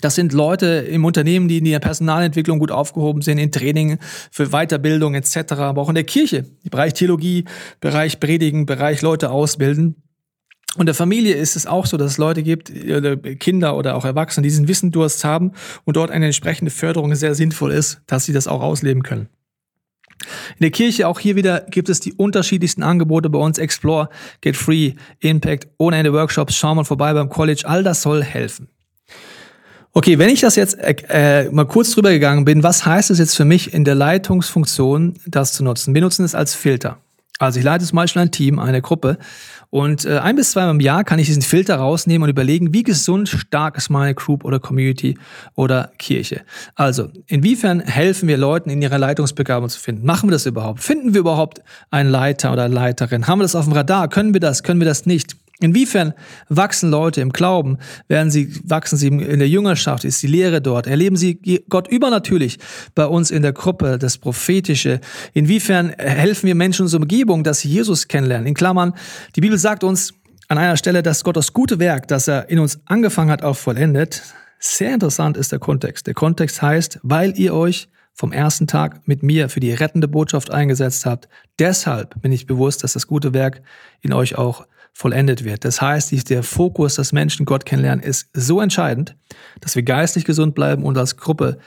Das 0.00 0.14
sind 0.14 0.32
Leute 0.32 0.66
im 0.66 1.04
Unternehmen, 1.04 1.48
die 1.48 1.58
in 1.58 1.64
der 1.64 1.78
Personalentwicklung 1.78 2.58
gut 2.58 2.70
aufgehoben 2.70 3.22
sind, 3.22 3.38
in 3.38 3.52
Training 3.52 3.98
für 4.30 4.48
Weiterbildung 4.48 5.14
etc., 5.14 5.52
aber 5.52 5.82
auch 5.82 5.88
in 5.88 5.94
der 5.94 6.04
Kirche, 6.04 6.46
Bereich 6.70 6.94
Theologie, 6.94 7.44
Bereich 7.80 8.18
Predigen, 8.18 8.66
Bereich 8.66 9.02
Leute 9.02 9.30
ausbilden. 9.30 10.02
Und 10.76 10.86
der 10.86 10.94
Familie 10.94 11.34
ist 11.34 11.56
es 11.56 11.66
auch 11.66 11.86
so, 11.86 11.96
dass 11.96 12.12
es 12.12 12.18
Leute 12.18 12.42
gibt, 12.42 12.70
oder 12.70 13.16
Kinder 13.16 13.76
oder 13.76 13.96
auch 13.96 14.04
Erwachsene, 14.04 14.44
die 14.44 14.50
diesen 14.50 14.68
Wissendurst 14.68 15.24
haben 15.24 15.52
und 15.84 15.96
dort 15.96 16.10
eine 16.10 16.26
entsprechende 16.26 16.70
Förderung 16.70 17.14
sehr 17.14 17.34
sinnvoll 17.34 17.72
ist, 17.72 18.00
dass 18.06 18.24
sie 18.24 18.32
das 18.32 18.46
auch 18.46 18.62
ausleben 18.62 19.02
können. 19.02 19.28
In 20.58 20.62
der 20.62 20.70
Kirche 20.70 21.08
auch 21.08 21.18
hier 21.18 21.36
wieder 21.36 21.60
gibt 21.70 21.88
es 21.88 22.00
die 22.00 22.12
unterschiedlichsten 22.12 22.82
Angebote 22.82 23.30
bei 23.30 23.38
uns. 23.38 23.58
Explore, 23.58 24.08
Get 24.40 24.56
Free, 24.56 24.94
Impact, 25.20 25.68
ohne 25.78 25.96
Ende 25.96 26.12
Workshops, 26.12 26.56
schau 26.56 26.74
mal 26.74 26.84
vorbei 26.84 27.12
beim 27.14 27.28
College. 27.28 27.62
All 27.64 27.82
das 27.82 28.02
soll 28.02 28.22
helfen. 28.22 28.68
Okay, 29.92 30.18
wenn 30.18 30.28
ich 30.28 30.40
das 30.40 30.54
jetzt 30.54 30.78
äh, 30.78 31.50
mal 31.50 31.66
kurz 31.66 31.90
drüber 31.90 32.10
gegangen 32.10 32.44
bin, 32.44 32.62
was 32.62 32.86
heißt 32.86 33.10
es 33.10 33.18
jetzt 33.18 33.34
für 33.34 33.44
mich 33.44 33.74
in 33.74 33.84
der 33.84 33.96
Leitungsfunktion, 33.96 35.14
das 35.26 35.52
zu 35.52 35.64
nutzen? 35.64 35.94
Wir 35.94 36.00
nutzen 36.00 36.24
es 36.24 36.34
als 36.36 36.54
Filter. 36.54 36.98
Also 37.40 37.58
ich 37.58 37.64
leite 37.64 37.84
zum 37.86 37.96
Beispiel 37.96 38.20
ein 38.20 38.30
Team, 38.30 38.58
eine 38.58 38.82
Gruppe 38.82 39.18
und 39.70 40.04
äh, 40.04 40.18
ein 40.18 40.36
bis 40.36 40.50
zweimal 40.50 40.74
im 40.74 40.80
Jahr 40.80 41.04
kann 41.04 41.18
ich 41.18 41.26
diesen 41.26 41.42
Filter 41.42 41.76
rausnehmen 41.76 42.24
und 42.24 42.28
überlegen, 42.28 42.74
wie 42.74 42.82
gesund, 42.82 43.30
stark 43.30 43.78
ist 43.78 43.88
meine 43.88 44.14
Group 44.14 44.44
oder 44.44 44.60
Community 44.60 45.16
oder 45.54 45.90
Kirche. 45.98 46.42
Also, 46.74 47.08
inwiefern 47.26 47.80
helfen 47.80 48.28
wir 48.28 48.36
Leuten 48.36 48.68
in 48.68 48.82
ihrer 48.82 48.98
Leitungsbegabung 48.98 49.70
zu 49.70 49.80
finden? 49.80 50.04
Machen 50.04 50.28
wir 50.28 50.32
das 50.32 50.44
überhaupt? 50.44 50.82
Finden 50.82 51.14
wir 51.14 51.20
überhaupt 51.20 51.62
einen 51.90 52.10
Leiter 52.10 52.52
oder 52.52 52.68
Leiterin? 52.68 53.26
Haben 53.26 53.38
wir 53.38 53.44
das 53.44 53.54
auf 53.54 53.64
dem 53.64 53.72
Radar? 53.72 54.08
Können 54.08 54.34
wir 54.34 54.40
das? 54.40 54.62
Können 54.62 54.80
wir 54.80 54.86
das 54.86 55.06
nicht? 55.06 55.34
Inwiefern 55.60 56.14
wachsen 56.48 56.90
Leute 56.90 57.20
im 57.20 57.32
Glauben? 57.32 57.78
Werden 58.08 58.30
sie, 58.30 58.52
wachsen 58.64 58.96
sie 58.96 59.08
in 59.08 59.38
der 59.38 59.48
Jüngerschaft? 59.48 60.04
Ist 60.04 60.22
die 60.22 60.26
Lehre 60.26 60.62
dort? 60.62 60.86
Erleben 60.86 61.16
sie 61.16 61.62
Gott 61.68 61.88
übernatürlich 61.88 62.58
bei 62.94 63.06
uns 63.06 63.30
in 63.30 63.42
der 63.42 63.52
Gruppe, 63.52 63.98
das 63.98 64.18
Prophetische? 64.18 65.00
Inwiefern 65.34 65.90
helfen 65.98 66.46
wir 66.46 66.54
Menschen 66.54 66.82
in 66.82 66.84
unserer 66.86 67.02
Umgebung, 67.02 67.44
dass 67.44 67.60
sie 67.60 67.68
Jesus 67.68 68.08
kennenlernen? 68.08 68.46
In 68.46 68.54
Klammern, 68.54 68.94
die 69.36 69.42
Bibel 69.42 69.58
sagt 69.58 69.84
uns 69.84 70.14
an 70.48 70.58
einer 70.58 70.76
Stelle, 70.76 71.02
dass 71.02 71.22
Gott 71.22 71.36
das 71.36 71.52
gute 71.52 71.78
Werk, 71.78 72.08
das 72.08 72.26
er 72.26 72.48
in 72.48 72.58
uns 72.58 72.80
angefangen 72.86 73.30
hat, 73.30 73.42
auch 73.42 73.56
vollendet. 73.56 74.22
Sehr 74.58 74.92
interessant 74.92 75.36
ist 75.36 75.52
der 75.52 75.58
Kontext. 75.58 76.06
Der 76.06 76.14
Kontext 76.14 76.60
heißt, 76.60 76.98
weil 77.02 77.38
ihr 77.38 77.54
euch 77.54 77.88
vom 78.14 78.32
ersten 78.32 78.66
Tag 78.66 79.06
mit 79.06 79.22
mir 79.22 79.48
für 79.48 79.60
die 79.60 79.72
rettende 79.72 80.08
Botschaft 80.08 80.50
eingesetzt 80.50 81.06
habt. 81.06 81.28
Deshalb 81.58 82.20
bin 82.20 82.32
ich 82.32 82.46
bewusst, 82.46 82.84
dass 82.84 82.92
das 82.92 83.06
gute 83.06 83.32
Werk 83.32 83.62
in 84.02 84.12
euch 84.12 84.36
auch 84.36 84.66
vollendet 84.92 85.44
wird. 85.44 85.64
Das 85.64 85.80
heißt, 85.80 86.28
der 86.28 86.42
Fokus, 86.42 86.96
dass 86.96 87.12
Menschen 87.12 87.46
Gott 87.46 87.64
kennenlernen, 87.64 88.04
ist 88.04 88.28
so 88.32 88.60
entscheidend, 88.60 89.16
dass 89.60 89.76
wir 89.76 89.82
geistlich 89.82 90.24
gesund 90.24 90.54
bleiben 90.54 90.84
und 90.84 90.98
als 90.98 91.16
Gruppe 91.16 91.58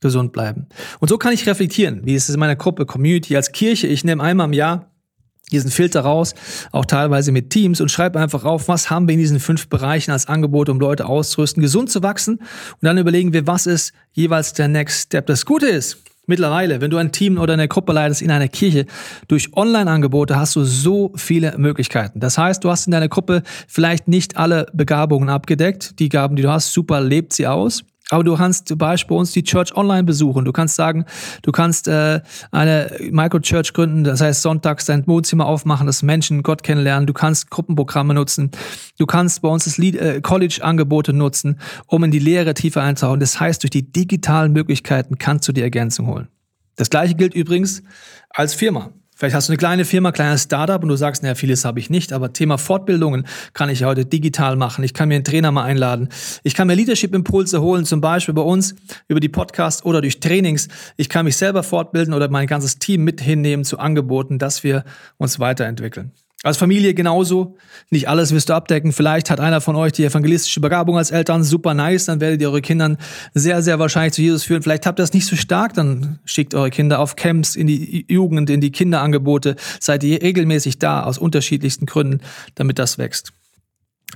gesund 0.00 0.32
bleiben. 0.32 0.66
Und 0.98 1.08
so 1.08 1.18
kann 1.18 1.32
ich 1.32 1.46
reflektieren, 1.46 2.00
wie 2.04 2.14
ist 2.14 2.28
es 2.28 2.34
in 2.34 2.40
meiner 2.40 2.56
Gruppe, 2.56 2.86
Community, 2.86 3.36
als 3.36 3.52
Kirche. 3.52 3.86
Ich 3.86 4.02
nehme 4.04 4.22
einmal 4.22 4.46
im 4.46 4.54
Jahr 4.54 4.90
diesen 5.52 5.70
Filter 5.70 6.02
raus, 6.02 6.34
auch 6.72 6.86
teilweise 6.86 7.32
mit 7.32 7.50
Teams 7.50 7.80
und 7.80 7.90
schreibe 7.90 8.20
einfach 8.20 8.44
auf, 8.44 8.68
was 8.68 8.88
haben 8.88 9.08
wir 9.08 9.14
in 9.14 9.20
diesen 9.20 9.40
fünf 9.40 9.68
Bereichen 9.68 10.12
als 10.12 10.26
Angebot, 10.26 10.68
um 10.68 10.78
Leute 10.78 11.06
auszurüsten, 11.06 11.62
gesund 11.62 11.90
zu 11.90 12.02
wachsen. 12.02 12.36
Und 12.36 12.82
dann 12.82 12.98
überlegen 12.98 13.32
wir, 13.32 13.46
was 13.46 13.66
ist 13.66 13.92
jeweils 14.12 14.52
der 14.52 14.68
Next 14.68 15.06
Step. 15.06 15.26
Das 15.26 15.44
Gute 15.44 15.66
ist, 15.66 15.98
Mittlerweile, 16.30 16.80
wenn 16.80 16.92
du 16.92 16.96
ein 16.96 17.10
Team 17.10 17.38
oder 17.38 17.54
eine 17.54 17.66
Gruppe 17.66 17.92
leitest 17.92 18.22
in 18.22 18.30
einer 18.30 18.46
Kirche, 18.46 18.86
durch 19.26 19.56
Online-Angebote 19.56 20.36
hast 20.36 20.54
du 20.54 20.62
so 20.62 21.10
viele 21.16 21.58
Möglichkeiten. 21.58 22.20
Das 22.20 22.38
heißt, 22.38 22.62
du 22.62 22.70
hast 22.70 22.86
in 22.86 22.92
deiner 22.92 23.08
Gruppe 23.08 23.42
vielleicht 23.66 24.06
nicht 24.06 24.36
alle 24.36 24.66
Begabungen 24.72 25.28
abgedeckt. 25.28 25.98
Die 25.98 26.08
Gaben, 26.08 26.36
die 26.36 26.42
du 26.42 26.48
hast, 26.48 26.72
super, 26.72 27.00
lebt 27.00 27.32
sie 27.32 27.48
aus. 27.48 27.82
Aber 28.10 28.24
du 28.24 28.36
kannst 28.36 28.68
zum 28.68 28.76
Beispiel 28.76 29.14
bei 29.14 29.20
uns 29.20 29.32
die 29.32 29.44
Church 29.44 29.76
online 29.76 30.02
besuchen. 30.02 30.44
Du 30.44 30.52
kannst 30.52 30.74
sagen, 30.74 31.04
du 31.42 31.52
kannst 31.52 31.86
äh, 31.88 32.20
eine 32.50 32.90
Microchurch 33.10 33.72
gründen, 33.72 34.04
das 34.04 34.20
heißt 34.20 34.42
sonntags 34.42 34.86
dein 34.86 35.06
Wohnzimmer 35.06 35.46
aufmachen, 35.46 35.86
dass 35.86 36.02
Menschen 36.02 36.42
Gott 36.42 36.62
kennenlernen. 36.64 37.06
Du 37.06 37.12
kannst 37.12 37.50
Gruppenprogramme 37.50 38.12
nutzen. 38.12 38.50
Du 38.98 39.06
kannst 39.06 39.42
bei 39.42 39.48
uns 39.48 39.64
das 39.64 39.78
äh, 39.78 40.20
College-Angebote 40.20 41.12
nutzen, 41.12 41.60
um 41.86 42.02
in 42.02 42.10
die 42.10 42.18
Lehre 42.18 42.54
tiefer 42.54 42.82
einzutauchen. 42.82 43.20
Das 43.20 43.38
heißt, 43.38 43.62
durch 43.62 43.70
die 43.70 43.90
digitalen 43.90 44.52
Möglichkeiten 44.52 45.18
kannst 45.18 45.46
du 45.48 45.52
die 45.52 45.62
Ergänzung 45.62 46.08
holen. 46.08 46.28
Das 46.76 46.90
gleiche 46.90 47.14
gilt 47.14 47.34
übrigens 47.34 47.82
als 48.30 48.54
Firma. 48.54 48.90
Vielleicht 49.20 49.36
hast 49.36 49.50
du 49.50 49.52
eine 49.52 49.58
kleine 49.58 49.84
Firma, 49.84 50.12
kleines 50.12 50.44
Startup 50.44 50.82
und 50.82 50.88
du 50.88 50.96
sagst, 50.96 51.22
naja, 51.22 51.34
vieles 51.34 51.66
habe 51.66 51.78
ich 51.78 51.90
nicht, 51.90 52.14
aber 52.14 52.32
Thema 52.32 52.56
Fortbildungen 52.56 53.26
kann 53.52 53.68
ich 53.68 53.84
heute 53.84 54.06
digital 54.06 54.56
machen. 54.56 54.82
Ich 54.82 54.94
kann 54.94 55.10
mir 55.10 55.16
einen 55.16 55.24
Trainer 55.24 55.52
mal 55.52 55.64
einladen. 55.64 56.08
Ich 56.42 56.54
kann 56.54 56.66
mir 56.66 56.74
Leadership-Impulse 56.74 57.60
holen, 57.60 57.84
zum 57.84 58.00
Beispiel 58.00 58.32
bei 58.32 58.40
uns 58.40 58.76
über 59.08 59.20
die 59.20 59.28
Podcasts 59.28 59.84
oder 59.84 60.00
durch 60.00 60.20
Trainings. 60.20 60.68
Ich 60.96 61.10
kann 61.10 61.26
mich 61.26 61.36
selber 61.36 61.62
fortbilden 61.62 62.14
oder 62.14 62.30
mein 62.30 62.46
ganzes 62.46 62.78
Team 62.78 63.04
mit 63.04 63.20
hinnehmen 63.20 63.66
zu 63.66 63.78
Angeboten, 63.78 64.38
dass 64.38 64.64
wir 64.64 64.84
uns 65.18 65.38
weiterentwickeln. 65.38 66.12
Als 66.42 66.56
Familie 66.56 66.94
genauso. 66.94 67.58
Nicht 67.90 68.08
alles 68.08 68.32
wirst 68.32 68.48
du 68.48 68.54
abdecken. 68.54 68.92
Vielleicht 68.92 69.28
hat 69.28 69.40
einer 69.40 69.60
von 69.60 69.76
euch 69.76 69.92
die 69.92 70.04
evangelistische 70.04 70.60
Begabung 70.60 70.96
als 70.96 71.10
Eltern. 71.10 71.44
Super 71.44 71.74
nice. 71.74 72.06
Dann 72.06 72.20
werdet 72.20 72.40
ihr 72.40 72.48
eure 72.48 72.62
Kinder 72.62 72.96
sehr, 73.34 73.60
sehr 73.60 73.78
wahrscheinlich 73.78 74.14
zu 74.14 74.22
Jesus 74.22 74.44
führen. 74.44 74.62
Vielleicht 74.62 74.86
habt 74.86 74.98
ihr 74.98 75.02
das 75.02 75.12
nicht 75.12 75.26
so 75.26 75.36
stark. 75.36 75.74
Dann 75.74 76.18
schickt 76.24 76.54
eure 76.54 76.70
Kinder 76.70 76.98
auf 76.98 77.14
Camps, 77.14 77.56
in 77.56 77.66
die 77.66 78.06
Jugend, 78.08 78.48
in 78.48 78.62
die 78.62 78.72
Kinderangebote. 78.72 79.56
Seid 79.80 80.02
ihr 80.02 80.22
regelmäßig 80.22 80.78
da 80.78 81.02
aus 81.02 81.18
unterschiedlichsten 81.18 81.84
Gründen, 81.84 82.20
damit 82.54 82.78
das 82.78 82.96
wächst. 82.96 83.34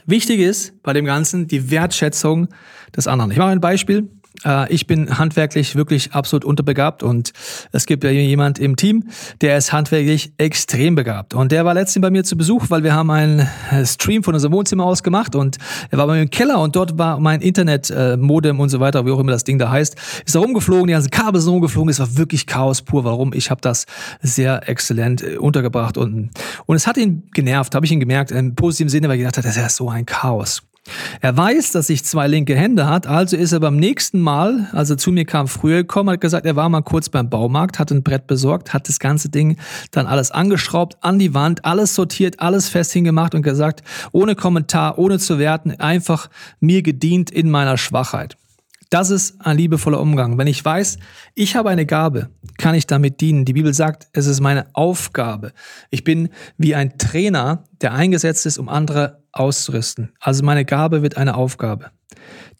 Wichtig 0.06 0.40
ist 0.40 0.82
bei 0.82 0.94
dem 0.94 1.04
Ganzen 1.04 1.46
die 1.46 1.70
Wertschätzung 1.70 2.48
des 2.96 3.06
anderen. 3.06 3.32
Ich 3.32 3.38
mache 3.38 3.50
ein 3.50 3.60
Beispiel. 3.60 4.08
Äh, 4.44 4.72
ich 4.72 4.86
bin 4.86 5.18
handwerklich 5.18 5.76
wirklich 5.76 6.12
absolut 6.12 6.44
unterbegabt 6.44 7.02
und 7.02 7.32
es 7.72 7.86
gibt 7.86 8.04
ja 8.04 8.10
jemand 8.10 8.58
im 8.58 8.76
Team, 8.76 9.04
der 9.40 9.56
ist 9.56 9.72
handwerklich 9.72 10.32
extrem 10.38 10.94
begabt. 10.94 11.34
Und 11.34 11.52
der 11.52 11.64
war 11.64 11.74
letztens 11.74 12.02
bei 12.02 12.10
mir 12.10 12.24
zu 12.24 12.36
Besuch, 12.36 12.66
weil 12.70 12.82
wir 12.82 12.94
haben 12.94 13.10
einen 13.10 13.48
äh, 13.70 13.84
Stream 13.86 14.22
von 14.22 14.34
unserem 14.34 14.52
Wohnzimmer 14.52 14.84
aus 14.84 15.02
gemacht 15.02 15.34
und 15.34 15.58
er 15.90 15.98
war 15.98 16.06
bei 16.06 16.14
mir 16.14 16.22
im 16.22 16.30
Keller 16.30 16.60
und 16.60 16.74
dort 16.76 16.98
war 16.98 17.20
mein 17.20 17.40
Internet-Modem 17.40 18.58
und 18.60 18.68
so 18.68 18.80
weiter, 18.80 19.06
wie 19.06 19.10
auch 19.10 19.20
immer 19.20 19.32
das 19.32 19.44
Ding 19.44 19.58
da 19.58 19.70
heißt, 19.70 19.96
ist 20.24 20.34
da 20.34 20.40
rumgeflogen, 20.40 20.86
die 20.86 20.92
ganzen 20.92 21.10
Kabel 21.10 21.40
sind 21.40 21.52
rumgeflogen, 21.52 21.90
es 21.90 22.00
war 22.00 22.16
wirklich 22.16 22.46
Chaos 22.46 22.82
pur. 22.82 23.04
Warum? 23.04 23.32
Ich 23.32 23.50
habe 23.50 23.60
das 23.60 23.86
sehr 24.20 24.68
exzellent 24.68 25.22
äh, 25.22 25.36
untergebracht 25.36 25.96
und, 25.96 26.30
und 26.66 26.76
es 26.76 26.86
hat 26.86 26.96
ihn 26.96 27.28
genervt, 27.32 27.74
habe 27.74 27.86
ich 27.86 27.92
ihn 27.92 28.00
gemerkt, 28.00 28.30
im 28.30 28.54
positiven 28.54 28.88
Sinne, 28.88 29.08
weil 29.08 29.16
ich 29.16 29.20
gedacht 29.20 29.36
habe, 29.36 29.46
das 29.46 29.56
ist 29.56 29.62
ja 29.62 29.68
so 29.68 29.88
ein 29.90 30.06
Chaos. 30.06 30.62
Er 31.20 31.34
weiß, 31.36 31.72
dass 31.72 31.88
ich 31.88 32.04
zwei 32.04 32.26
linke 32.26 32.54
Hände 32.54 32.86
hat, 32.86 33.06
also 33.06 33.36
ist 33.36 33.52
er 33.52 33.60
beim 33.60 33.76
nächsten 33.76 34.20
Mal, 34.20 34.68
als 34.72 34.90
er 34.90 34.98
zu 34.98 35.12
mir 35.12 35.24
kam, 35.24 35.48
früher 35.48 35.78
gekommen, 35.78 36.10
hat 36.10 36.20
gesagt, 36.20 36.44
er 36.44 36.56
war 36.56 36.68
mal 36.68 36.82
kurz 36.82 37.08
beim 37.08 37.30
Baumarkt, 37.30 37.78
hat 37.78 37.90
ein 37.90 38.02
Brett 38.02 38.26
besorgt, 38.26 38.74
hat 38.74 38.88
das 38.88 38.98
ganze 38.98 39.30
Ding 39.30 39.56
dann 39.90 40.06
alles 40.06 40.30
angeschraubt, 40.30 41.02
an 41.02 41.18
die 41.18 41.32
Wand, 41.32 41.64
alles 41.64 41.94
sortiert, 41.94 42.40
alles 42.40 42.68
fest 42.68 42.92
hingemacht 42.92 43.34
und 43.34 43.42
gesagt, 43.42 43.82
ohne 44.12 44.34
Kommentar, 44.34 44.98
ohne 44.98 45.18
zu 45.18 45.38
werten, 45.38 45.70
einfach 45.72 46.28
mir 46.60 46.82
gedient 46.82 47.30
in 47.30 47.50
meiner 47.50 47.78
Schwachheit. 47.78 48.36
Das 48.90 49.10
ist 49.10 49.40
ein 49.40 49.56
liebevoller 49.56 50.00
Umgang. 50.00 50.38
Wenn 50.38 50.46
ich 50.46 50.64
weiß, 50.64 50.98
ich 51.34 51.56
habe 51.56 51.70
eine 51.70 51.86
Gabe, 51.86 52.28
kann 52.58 52.76
ich 52.76 52.86
damit 52.86 53.20
dienen. 53.20 53.44
Die 53.44 53.54
Bibel 53.54 53.74
sagt, 53.74 54.06
es 54.12 54.26
ist 54.26 54.40
meine 54.40 54.66
Aufgabe. 54.72 55.52
Ich 55.90 56.04
bin 56.04 56.28
wie 56.58 56.74
ein 56.74 56.96
Trainer, 56.98 57.64
der 57.80 57.94
eingesetzt 57.94 58.46
ist, 58.46 58.58
um 58.58 58.68
andere 58.68 59.23
auszurüsten. 59.34 60.12
Also 60.20 60.44
meine 60.44 60.64
Gabe 60.64 61.02
wird 61.02 61.16
eine 61.16 61.36
Aufgabe. 61.36 61.90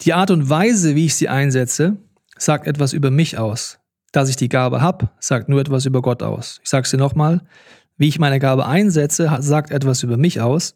Die 0.01 0.13
Art 0.13 0.31
und 0.31 0.49
Weise, 0.49 0.95
wie 0.95 1.05
ich 1.05 1.15
sie 1.15 1.29
einsetze, 1.29 1.97
sagt 2.37 2.67
etwas 2.67 2.93
über 2.93 3.11
mich 3.11 3.37
aus. 3.37 3.79
Dass 4.11 4.29
ich 4.29 4.35
die 4.35 4.49
Gabe 4.49 4.81
habe, 4.81 5.09
sagt 5.19 5.49
nur 5.49 5.59
etwas 5.59 5.85
über 5.85 6.01
Gott 6.01 6.23
aus. 6.23 6.59
Ich 6.63 6.69
sage 6.69 6.83
es 6.83 6.91
dir 6.91 6.97
nochmal, 6.97 7.41
wie 7.97 8.07
ich 8.07 8.19
meine 8.19 8.39
Gabe 8.39 8.65
einsetze, 8.65 9.37
sagt 9.39 9.71
etwas 9.71 10.03
über 10.03 10.17
mich 10.17 10.41
aus 10.41 10.75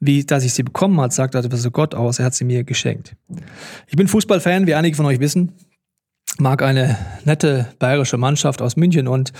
wie 0.00 0.24
dass 0.24 0.44
ich 0.44 0.54
sie 0.54 0.62
bekommen 0.62 1.00
hat, 1.00 1.12
sagt 1.12 1.34
etwas 1.34 1.52
also 1.52 1.70
Gott 1.70 1.94
aus. 1.94 2.18
Er 2.18 2.26
hat 2.26 2.34
sie 2.34 2.44
mir 2.44 2.64
geschenkt. 2.64 3.16
Ich 3.86 3.96
bin 3.96 4.08
Fußballfan, 4.08 4.66
wie 4.66 4.74
einige 4.74 4.96
von 4.96 5.06
euch 5.06 5.20
wissen. 5.20 5.52
Mag 6.40 6.62
eine 6.62 6.96
nette 7.24 7.66
bayerische 7.80 8.16
Mannschaft 8.16 8.62
aus 8.62 8.76
München 8.76 9.08
und 9.08 9.32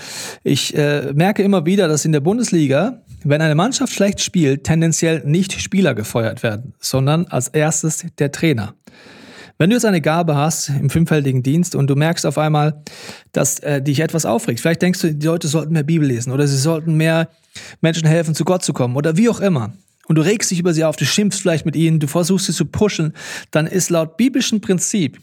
ich 0.43 0.75
äh, 0.75 1.13
merke 1.13 1.43
immer 1.43 1.65
wieder, 1.65 1.87
dass 1.87 2.03
in 2.03 2.11
der 2.11 2.19
Bundesliga, 2.19 3.01
wenn 3.23 3.41
eine 3.41 3.55
Mannschaft 3.55 3.93
schlecht 3.93 4.19
spielt, 4.19 4.65
tendenziell 4.65 5.23
nicht 5.25 5.61
Spieler 5.61 5.95
gefeuert 5.95 6.43
werden, 6.43 6.73
sondern 6.77 7.25
als 7.27 7.47
erstes 7.47 8.05
der 8.17 8.33
Trainer. 8.33 8.73
Wenn 9.57 9.69
du 9.69 9.77
jetzt 9.77 9.85
eine 9.85 10.01
Gabe 10.01 10.35
hast 10.35 10.67
im 10.67 10.89
fünffältigen 10.89 11.41
Dienst 11.41 11.73
und 11.73 11.89
du 11.89 11.95
merkst 11.95 12.25
auf 12.25 12.37
einmal, 12.37 12.83
dass 13.31 13.59
äh, 13.59 13.81
dich 13.81 14.01
etwas 14.01 14.25
aufregt, 14.25 14.59
vielleicht 14.59 14.81
denkst 14.81 14.99
du, 14.99 15.13
die 15.13 15.25
Leute 15.25 15.47
sollten 15.47 15.71
mehr 15.71 15.83
Bibel 15.83 16.05
lesen 16.05 16.33
oder 16.33 16.47
sie 16.47 16.57
sollten 16.57 16.95
mehr 16.95 17.29
Menschen 17.79 18.09
helfen, 18.09 18.35
zu 18.35 18.43
Gott 18.43 18.63
zu 18.63 18.73
kommen 18.73 18.97
oder 18.97 19.15
wie 19.15 19.29
auch 19.29 19.39
immer, 19.39 19.71
und 20.09 20.15
du 20.15 20.23
regst 20.23 20.49
dich 20.49 20.59
über 20.59 20.73
sie 20.73 20.83
auf, 20.83 20.95
du 20.95 21.05
schimpfst 21.05 21.39
vielleicht 21.39 21.65
mit 21.65 21.75
ihnen, 21.75 21.99
du 21.99 22.07
versuchst 22.07 22.47
sie 22.47 22.53
zu 22.53 22.65
pushen, 22.65 23.13
dann 23.51 23.67
ist 23.67 23.89
laut 23.89 24.17
biblischem 24.17 24.59
Prinzip 24.59 25.19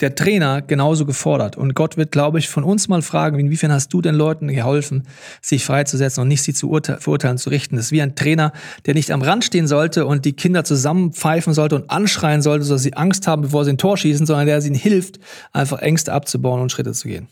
der 0.00 0.14
Trainer 0.14 0.62
genauso 0.62 1.06
gefordert. 1.06 1.56
Und 1.56 1.74
Gott 1.74 1.96
wird, 1.96 2.12
glaube 2.12 2.38
ich, 2.38 2.48
von 2.48 2.64
uns 2.64 2.88
mal 2.88 3.02
fragen, 3.02 3.38
inwiefern 3.38 3.72
hast 3.72 3.92
du 3.92 4.02
den 4.02 4.14
Leuten 4.14 4.48
geholfen, 4.48 5.04
sich 5.40 5.64
freizusetzen 5.64 6.22
und 6.22 6.28
nicht 6.28 6.42
sie 6.42 6.54
zu 6.54 6.68
verurteilen, 6.68 7.38
zu 7.38 7.50
richten. 7.50 7.76
Das 7.76 7.86
ist 7.86 7.92
wie 7.92 8.02
ein 8.02 8.14
Trainer, 8.14 8.52
der 8.84 8.94
nicht 8.94 9.10
am 9.10 9.22
Rand 9.22 9.44
stehen 9.44 9.66
sollte 9.66 10.06
und 10.06 10.24
die 10.24 10.34
Kinder 10.34 10.64
zusammenpfeifen 10.64 11.54
sollte 11.54 11.76
und 11.76 11.90
anschreien 11.90 12.42
sollte, 12.42 12.68
dass 12.68 12.82
sie 12.82 12.94
Angst 12.94 13.26
haben, 13.26 13.42
bevor 13.42 13.64
sie 13.64 13.70
ein 13.70 13.78
Tor 13.78 13.96
schießen, 13.96 14.26
sondern 14.26 14.46
der 14.46 14.62
ihnen 14.64 14.74
hilft, 14.74 15.18
einfach 15.52 15.80
Ängste 15.80 16.12
abzubauen 16.12 16.60
und 16.60 16.72
Schritte 16.72 16.92
zu 16.92 17.08
gehen. 17.08 17.28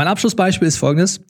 Mein 0.00 0.08
Abschlussbeispiel 0.08 0.66
ist 0.66 0.78
folgendes. 0.78 1.20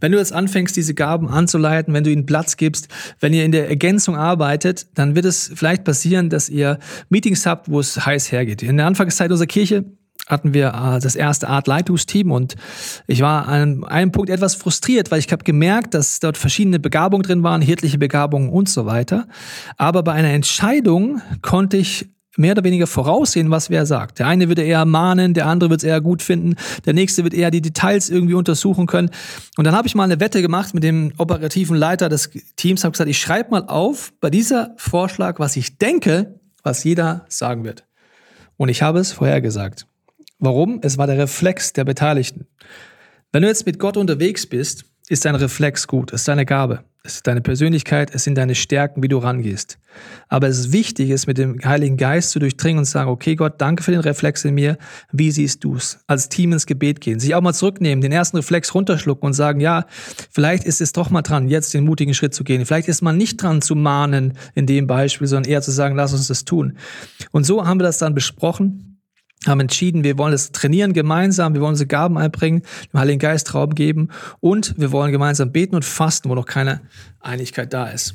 Wenn 0.00 0.10
du 0.10 0.18
jetzt 0.18 0.32
anfängst, 0.32 0.74
diese 0.74 0.92
Gaben 0.92 1.28
anzuleiten, 1.28 1.94
wenn 1.94 2.02
du 2.02 2.10
ihnen 2.10 2.26
Platz 2.26 2.56
gibst, 2.56 2.88
wenn 3.20 3.32
ihr 3.32 3.44
in 3.44 3.52
der 3.52 3.68
Ergänzung 3.68 4.16
arbeitet, 4.16 4.88
dann 4.98 5.14
wird 5.14 5.24
es 5.24 5.52
vielleicht 5.54 5.84
passieren, 5.84 6.28
dass 6.28 6.48
ihr 6.48 6.80
Meetings 7.10 7.46
habt, 7.46 7.70
wo 7.70 7.78
es 7.78 8.04
heiß 8.04 8.32
hergeht. 8.32 8.64
In 8.64 8.76
der 8.76 8.86
Anfangszeit 8.86 9.30
unserer 9.30 9.46
Kirche 9.46 9.84
hatten 10.26 10.52
wir 10.52 10.70
äh, 10.70 10.98
das 10.98 11.14
erste 11.14 11.48
Art 11.48 11.68
Leitungsteam 11.68 12.32
und 12.32 12.56
ich 13.06 13.20
war 13.20 13.46
an 13.46 13.84
einem 13.84 14.10
Punkt 14.10 14.30
etwas 14.30 14.56
frustriert, 14.56 15.12
weil 15.12 15.20
ich 15.20 15.30
habe 15.30 15.44
gemerkt, 15.44 15.94
dass 15.94 16.18
dort 16.18 16.36
verschiedene 16.36 16.80
Begabungen 16.80 17.22
drin 17.22 17.44
waren, 17.44 17.62
hirtliche 17.62 17.98
Begabungen 17.98 18.48
und 18.48 18.68
so 18.68 18.84
weiter. 18.84 19.28
Aber 19.76 20.02
bei 20.02 20.14
einer 20.14 20.30
Entscheidung 20.30 21.22
konnte 21.40 21.76
ich 21.76 22.08
mehr 22.38 22.52
oder 22.52 22.64
weniger 22.64 22.86
voraussehen, 22.86 23.50
was 23.50 23.68
wer 23.68 23.84
sagt. 23.84 24.18
Der 24.18 24.26
eine 24.26 24.48
würde 24.48 24.62
eher 24.62 24.84
mahnen, 24.84 25.34
der 25.34 25.46
andere 25.46 25.70
wird 25.70 25.80
es 25.80 25.84
eher 25.84 26.00
gut 26.00 26.22
finden, 26.22 26.54
der 26.86 26.94
nächste 26.94 27.24
wird 27.24 27.34
eher 27.34 27.50
die 27.50 27.60
Details 27.60 28.08
irgendwie 28.08 28.34
untersuchen 28.34 28.86
können. 28.86 29.10
Und 29.56 29.64
dann 29.64 29.74
habe 29.74 29.88
ich 29.88 29.94
mal 29.94 30.04
eine 30.04 30.20
Wette 30.20 30.40
gemacht 30.40 30.72
mit 30.72 30.84
dem 30.84 31.12
operativen 31.18 31.76
Leiter 31.76 32.08
des 32.08 32.30
Teams, 32.56 32.84
habe 32.84 32.92
gesagt, 32.92 33.10
ich 33.10 33.18
schreibe 33.18 33.50
mal 33.50 33.64
auf 33.66 34.12
bei 34.20 34.30
dieser 34.30 34.74
Vorschlag, 34.76 35.38
was 35.40 35.56
ich 35.56 35.78
denke, 35.78 36.38
was 36.62 36.84
jeder 36.84 37.26
sagen 37.28 37.64
wird. 37.64 37.84
Und 38.56 38.68
ich 38.68 38.82
habe 38.82 39.00
es 39.00 39.12
vorhergesagt. 39.12 39.86
Warum? 40.38 40.80
Es 40.82 40.98
war 40.98 41.06
der 41.06 41.18
Reflex 41.18 41.72
der 41.72 41.84
Beteiligten. 41.84 42.46
Wenn 43.32 43.42
du 43.42 43.48
jetzt 43.48 43.66
mit 43.66 43.78
Gott 43.78 43.96
unterwegs 43.96 44.46
bist, 44.46 44.84
ist 45.08 45.24
dein 45.24 45.34
Reflex 45.34 45.86
gut, 45.86 46.12
ist 46.12 46.28
deine 46.28 46.46
Gabe. 46.46 46.84
Es 47.04 47.16
ist 47.16 47.26
deine 47.26 47.40
Persönlichkeit, 47.40 48.10
es 48.12 48.24
sind 48.24 48.36
deine 48.36 48.54
Stärken, 48.54 49.02
wie 49.02 49.08
du 49.08 49.18
rangehst. 49.18 49.78
Aber 50.28 50.48
es 50.48 50.58
ist 50.58 50.72
wichtig, 50.72 51.10
es 51.10 51.26
mit 51.26 51.38
dem 51.38 51.58
Heiligen 51.64 51.96
Geist 51.96 52.30
zu 52.30 52.38
durchdringen 52.38 52.80
und 52.80 52.84
zu 52.84 52.92
sagen, 52.92 53.08
okay 53.08 53.36
Gott, 53.36 53.60
danke 53.60 53.82
für 53.82 53.92
den 53.92 54.00
Reflex 54.00 54.44
in 54.44 54.54
mir, 54.54 54.78
wie 55.12 55.30
siehst 55.30 55.64
du 55.64 55.76
es? 55.76 56.00
Als 56.06 56.28
Team 56.28 56.52
ins 56.52 56.66
Gebet 56.66 57.00
gehen, 57.00 57.20
sich 57.20 57.34
auch 57.34 57.40
mal 57.40 57.54
zurücknehmen, 57.54 58.02
den 58.02 58.12
ersten 58.12 58.36
Reflex 58.36 58.74
runterschlucken 58.74 59.26
und 59.26 59.32
sagen, 59.32 59.60
ja, 59.60 59.86
vielleicht 60.30 60.64
ist 60.64 60.80
es 60.80 60.92
doch 60.92 61.08
mal 61.10 61.22
dran, 61.22 61.48
jetzt 61.48 61.72
den 61.72 61.84
mutigen 61.84 62.14
Schritt 62.14 62.34
zu 62.34 62.44
gehen. 62.44 62.66
Vielleicht 62.66 62.88
ist 62.88 63.00
man 63.00 63.16
nicht 63.16 63.42
dran 63.42 63.62
zu 63.62 63.74
mahnen 63.74 64.34
in 64.54 64.66
dem 64.66 64.86
Beispiel, 64.86 65.26
sondern 65.26 65.50
eher 65.50 65.62
zu 65.62 65.70
sagen, 65.70 65.96
lass 65.96 66.12
uns 66.12 66.26
das 66.26 66.44
tun. 66.44 66.76
Und 67.30 67.44
so 67.44 67.64
haben 67.64 67.80
wir 67.80 67.84
das 67.84 67.98
dann 67.98 68.14
besprochen 68.14 68.97
haben 69.48 69.60
entschieden, 69.60 70.04
wir 70.04 70.18
wollen 70.18 70.32
es 70.32 70.52
trainieren 70.52 70.92
gemeinsam, 70.92 71.54
wir 71.54 71.60
wollen 71.60 71.70
unsere 71.70 71.88
Gaben 71.88 72.18
einbringen, 72.18 72.62
dem 72.92 73.00
Heiligen 73.00 73.18
Geist 73.18 73.54
Raum 73.54 73.74
geben 73.74 74.08
und 74.40 74.74
wir 74.78 74.92
wollen 74.92 75.12
gemeinsam 75.12 75.52
beten 75.52 75.74
und 75.74 75.84
fasten, 75.84 76.28
wo 76.28 76.34
noch 76.34 76.46
keine 76.46 76.80
Einigkeit 77.20 77.72
da 77.72 77.86
ist. 77.86 78.14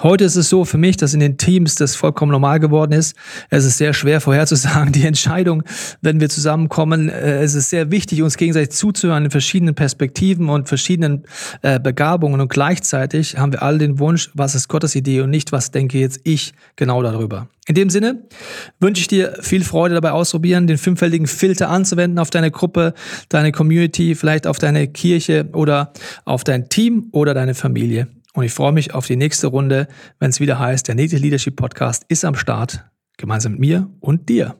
Heute 0.00 0.24
ist 0.24 0.36
es 0.36 0.48
so 0.48 0.64
für 0.64 0.78
mich, 0.78 0.96
dass 0.96 1.12
in 1.12 1.18
den 1.18 1.38
Teams 1.38 1.74
das 1.74 1.96
vollkommen 1.96 2.30
normal 2.30 2.60
geworden 2.60 2.92
ist. 2.92 3.16
Es 3.50 3.64
ist 3.64 3.78
sehr 3.78 3.92
schwer 3.92 4.20
vorherzusagen, 4.20 4.92
die 4.92 5.04
Entscheidung, 5.04 5.64
wenn 6.02 6.20
wir 6.20 6.28
zusammenkommen. 6.28 7.08
Äh, 7.08 7.42
es 7.42 7.54
ist 7.54 7.70
sehr 7.70 7.90
wichtig, 7.90 8.22
uns 8.22 8.36
gegenseitig 8.36 8.70
zuzuhören 8.70 9.24
in 9.24 9.30
verschiedenen 9.32 9.74
Perspektiven 9.74 10.48
und 10.50 10.68
verschiedenen 10.68 11.24
äh, 11.62 11.80
Begabungen. 11.80 12.40
Und 12.40 12.48
gleichzeitig 12.48 13.38
haben 13.38 13.52
wir 13.52 13.62
alle 13.62 13.78
den 13.78 13.98
Wunsch, 13.98 14.30
was 14.34 14.54
ist 14.54 14.68
Gottes 14.68 14.94
Idee 14.94 15.20
und 15.22 15.30
nicht, 15.30 15.50
was 15.50 15.72
denke 15.72 15.98
jetzt 15.98 16.20
ich 16.22 16.52
genau 16.76 17.02
darüber. 17.02 17.48
In 17.66 17.74
dem 17.74 17.90
Sinne 17.90 18.22
wünsche 18.78 19.00
ich 19.00 19.08
dir 19.08 19.36
viel 19.40 19.64
Freude 19.64 19.96
dabei 19.96 20.12
ausprobieren, 20.12 20.68
den 20.68 20.78
fünffältigen 20.78 21.26
Filter 21.26 21.68
anzuwenden 21.70 22.18
auf 22.18 22.30
deine 22.30 22.50
Gruppe, 22.50 22.94
deine 23.28 23.50
Community, 23.52 24.14
vielleicht 24.14 24.46
auf 24.46 24.58
deine 24.58 24.86
Kirche 24.88 25.48
oder 25.52 25.92
auf 26.24 26.44
dein 26.44 26.68
Team 26.68 27.08
oder 27.12 27.34
deine 27.34 27.54
Familie. 27.54 28.06
Und 28.34 28.44
ich 28.44 28.52
freue 28.52 28.72
mich 28.72 28.94
auf 28.94 29.06
die 29.06 29.16
nächste 29.16 29.48
Runde, 29.48 29.88
wenn 30.18 30.30
es 30.30 30.40
wieder 30.40 30.58
heißt, 30.58 30.86
der 30.88 30.94
Native 30.94 31.20
Leadership 31.20 31.56
Podcast 31.56 32.04
ist 32.08 32.24
am 32.24 32.34
Start, 32.34 32.84
gemeinsam 33.16 33.52
mit 33.52 33.60
mir 33.60 33.90
und 34.00 34.28
dir. 34.28 34.56